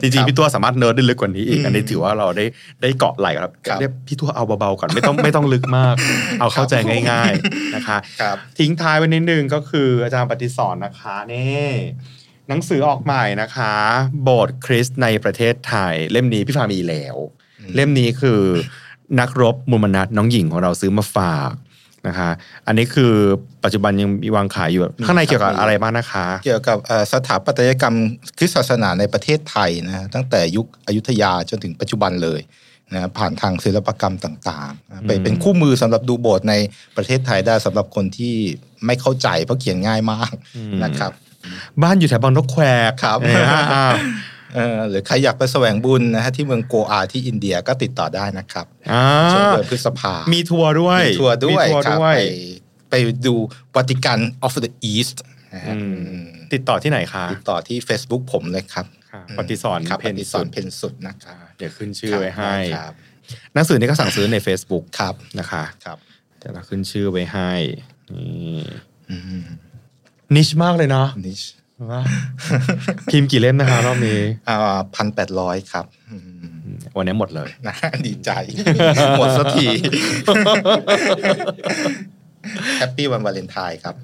[0.00, 2.44] จริงๆพี่ตัวสามารถเนิร์ดได้ลึกกว่านี้อีกอืมอันนี้ถือว่าเราได้
[2.82, 5.94] ได้เกาะไหล่ครับครับเรียกพี่ตัวเอาเบาๆก่อนไม่ต้องไม่ต้องลึกมาก
[6.40, 6.74] เอาเข้าใจ
[7.10, 11.68] ง่าย ๆนะคะครับทิ้งท้ายไว้นิดนึงก็คืออาจารย์ปติสรนะคะนี่
[12.48, 13.74] หนังสือออกใหม่นะคะ
[14.22, 17.16] โบสถ์คริสต์ในประเทศไทย เล่มนี้พี่ฟามีแล้ว
[17.60, 18.40] อืมเล่มนี้คือ
[19.20, 21.52] นักรบมุมนัทน้องหญิงของเราซื้อมาฝาก
[22.08, 22.30] นะคะ
[22.66, 23.12] อันนี้คือ
[23.64, 27.94] ปัจจุบันยังมีวางขายอยู่ ข้างในเกี่ยวกับอะไรบ้างนะคะ เกี่ยวกับเอ่อสถาปัตยกรรม
[28.38, 32.40] คริสตศาสนาในประเทศไทยนะตั้งแต่ยุคอยุธยาจนถึงปัจจุบันเลย
[32.94, 36.54] นะผ่านทางศิลปกรรมต่างๆนะเป็นอืมเป็นคู่มือสำหรับดูโบสถ์ใน
[36.96, 38.34] ประเทศไทยได้สำหรับคนที่
[38.86, 40.32] ไม่เข้าใจเพราะเขียนง่ายมาก
[40.84, 41.12] นะครับ
[41.82, 43.18] บ้านอยู่แถวบางนกแควกครับ
[44.58, 49.02] นะฮะอ่าเออหรือใครอยากไปแสวงบุญนะฮะที่เมืองโกอาที่อินเดียก็ติดต่อได้นะครับอ่า
[49.32, 52.16] ช่วงเดือนพฤษภา มีทัวร์ด้วย มีทัวร์ด้วยมีทัวร์ครับด้วย
[52.90, 53.34] ไปไปดู
[53.76, 55.16] วัติกัน of the East
[55.54, 62.92] นะฮะอืมอืมติดต่อที่ไหนคะติดต่อที่ Facebook ผมเลยครับค่ะปฏิสอนครับเพปนฏิสสุอดนเพนสุดนะครับเดี๋ยวขึ้นชื่อไว้ให้ครับ
[63.54, 65.98] หนังสือนี้ก็สั่งซื้อใน Facebook ครับนะคะครับ
[66.38, 67.52] เดี๋ยวเราขึ้นชื่อไว้ให้
[68.12, 68.60] นี่
[69.10, 69.46] อืม
[70.34, 71.65] niche มากเลยเนาะ niche ว่า
[73.10, 76.16] พิมพ์กี่เล่มนะคะรอบนี้อ่าพันแปดร้อยครับอื
[76.66, 77.74] มวันนี้หมดเลยนะ
[78.06, 78.30] ดีใจ
[79.18, 79.66] หมดสักที
[82.78, 83.94] happy วันวาเลนไทน์ครับ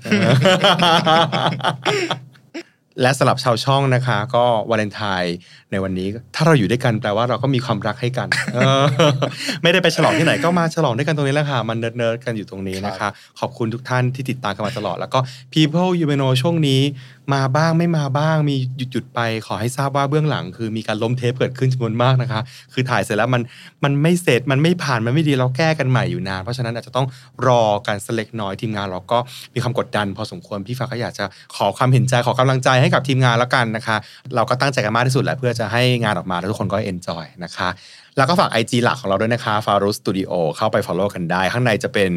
[3.02, 5.34] และสำหรับชาวช่องนะคะ ก็วาเลนไทน์
[5.72, 8.84] ในวันนี้ ถ้าเราอยู่ด้วยกันแปลว่าเราก็มีความรักให้กันเออ
[9.62, 13.08] ไม่ได้ไปฉลองที่ไหนก็มาฉลองด้วยกันตรงนี้แหละค่ะมันเนิร์ดๆกันอยู่ตรงนี้นะคะ
[13.40, 15.18] ขอบคุณทุกท่านที่ติดตามกันมาตลอด แล้วก็
[15.52, 16.80] People You May Know ช่วงนี้
[17.34, 22.40] มาบ้างไม่มาบ้าง มีหยุดหยุดๆไป ขอให้ทราบว่าเบื้องหลัง คือมีการล้มเทปเกิดขึ้นจำนวนมากนะคะ
[22.72, 23.42] คือถ่ายเสร็จแล้วมัน
[23.84, 27.06] มันไม่เสร็จมันไม่ผ่านมันไม่ดีเราแก้กันใหม่อยู่นานเพราะฉะนั้นอาจจะต้อง
[27.46, 29.18] รอกันสักเล็กน้อยทีมงานเราก็
[29.54, 31.24] มีความกดดัน พอสมควรพี่ฟ้าก็อยากจะ
[31.56, 33.96] ขอความเห็นใจขอกำลังใจให้กับทีมงานแล้วกันนะคะ
[34.34, 37.68] เราก็ตั้งใจกันมากที่สุดแหละเพื่อจะให้งานออกมาแล้วทุกคนก็ enjoy นะคะ
[38.16, 42.10] แล้วก็ฝาก IG หลักของเราด้วยนะคะ farose studio เข้าไป follow กันได้ ข้างในจะเป็น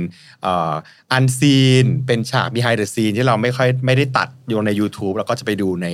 [1.12, 5.88] unseen เป็นฉาก behind the scene ที่เราไม่ค่อยไม่ได้ตัดอยู่ใน YouTube แล้วก็จะไปดูใน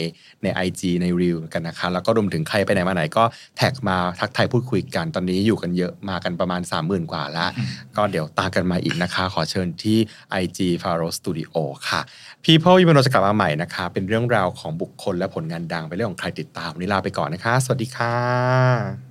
[0.43, 3.23] ใน IG ใน Reel กันนะคะ แล้วก็รวมถึงใครไปไหนมาไหนก็
[3.57, 7.49] tag มาทักทายพูดคุยกัน ตอนนี้อยู่กันเยอะมากันประมาณ 30,000 กว่าแล้ว
[7.97, 9.97] ก็เดี๋ยวตามกันมาอีกนะคะ ขอเชิญที่
[10.41, 11.55] IG f a r o Studio
[11.89, 12.01] ค่ะ
[12.45, 19.10] People ยูเมโนจะกลับมาใหม่นะคะ เป็นเรื่องราวของบุคคลและผลงานดังเป็นเรื่องของใครติดตามวันนี้ลาไปก่อนนะคะ สวัสดีค่ะ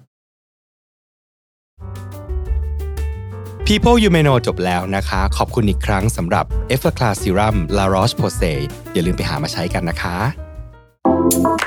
[3.66, 7.14] People You May Know จบแล้วนะคะ ขอบคุณอีกครั้งสำหรับ e f f e r c l a s
[7.22, 8.59] Serum La Roche-Posay
[8.93, 10.16] อย่าลืมไปหามาใช้กันนะคะ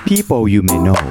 [0.08, 1.04] People You May Know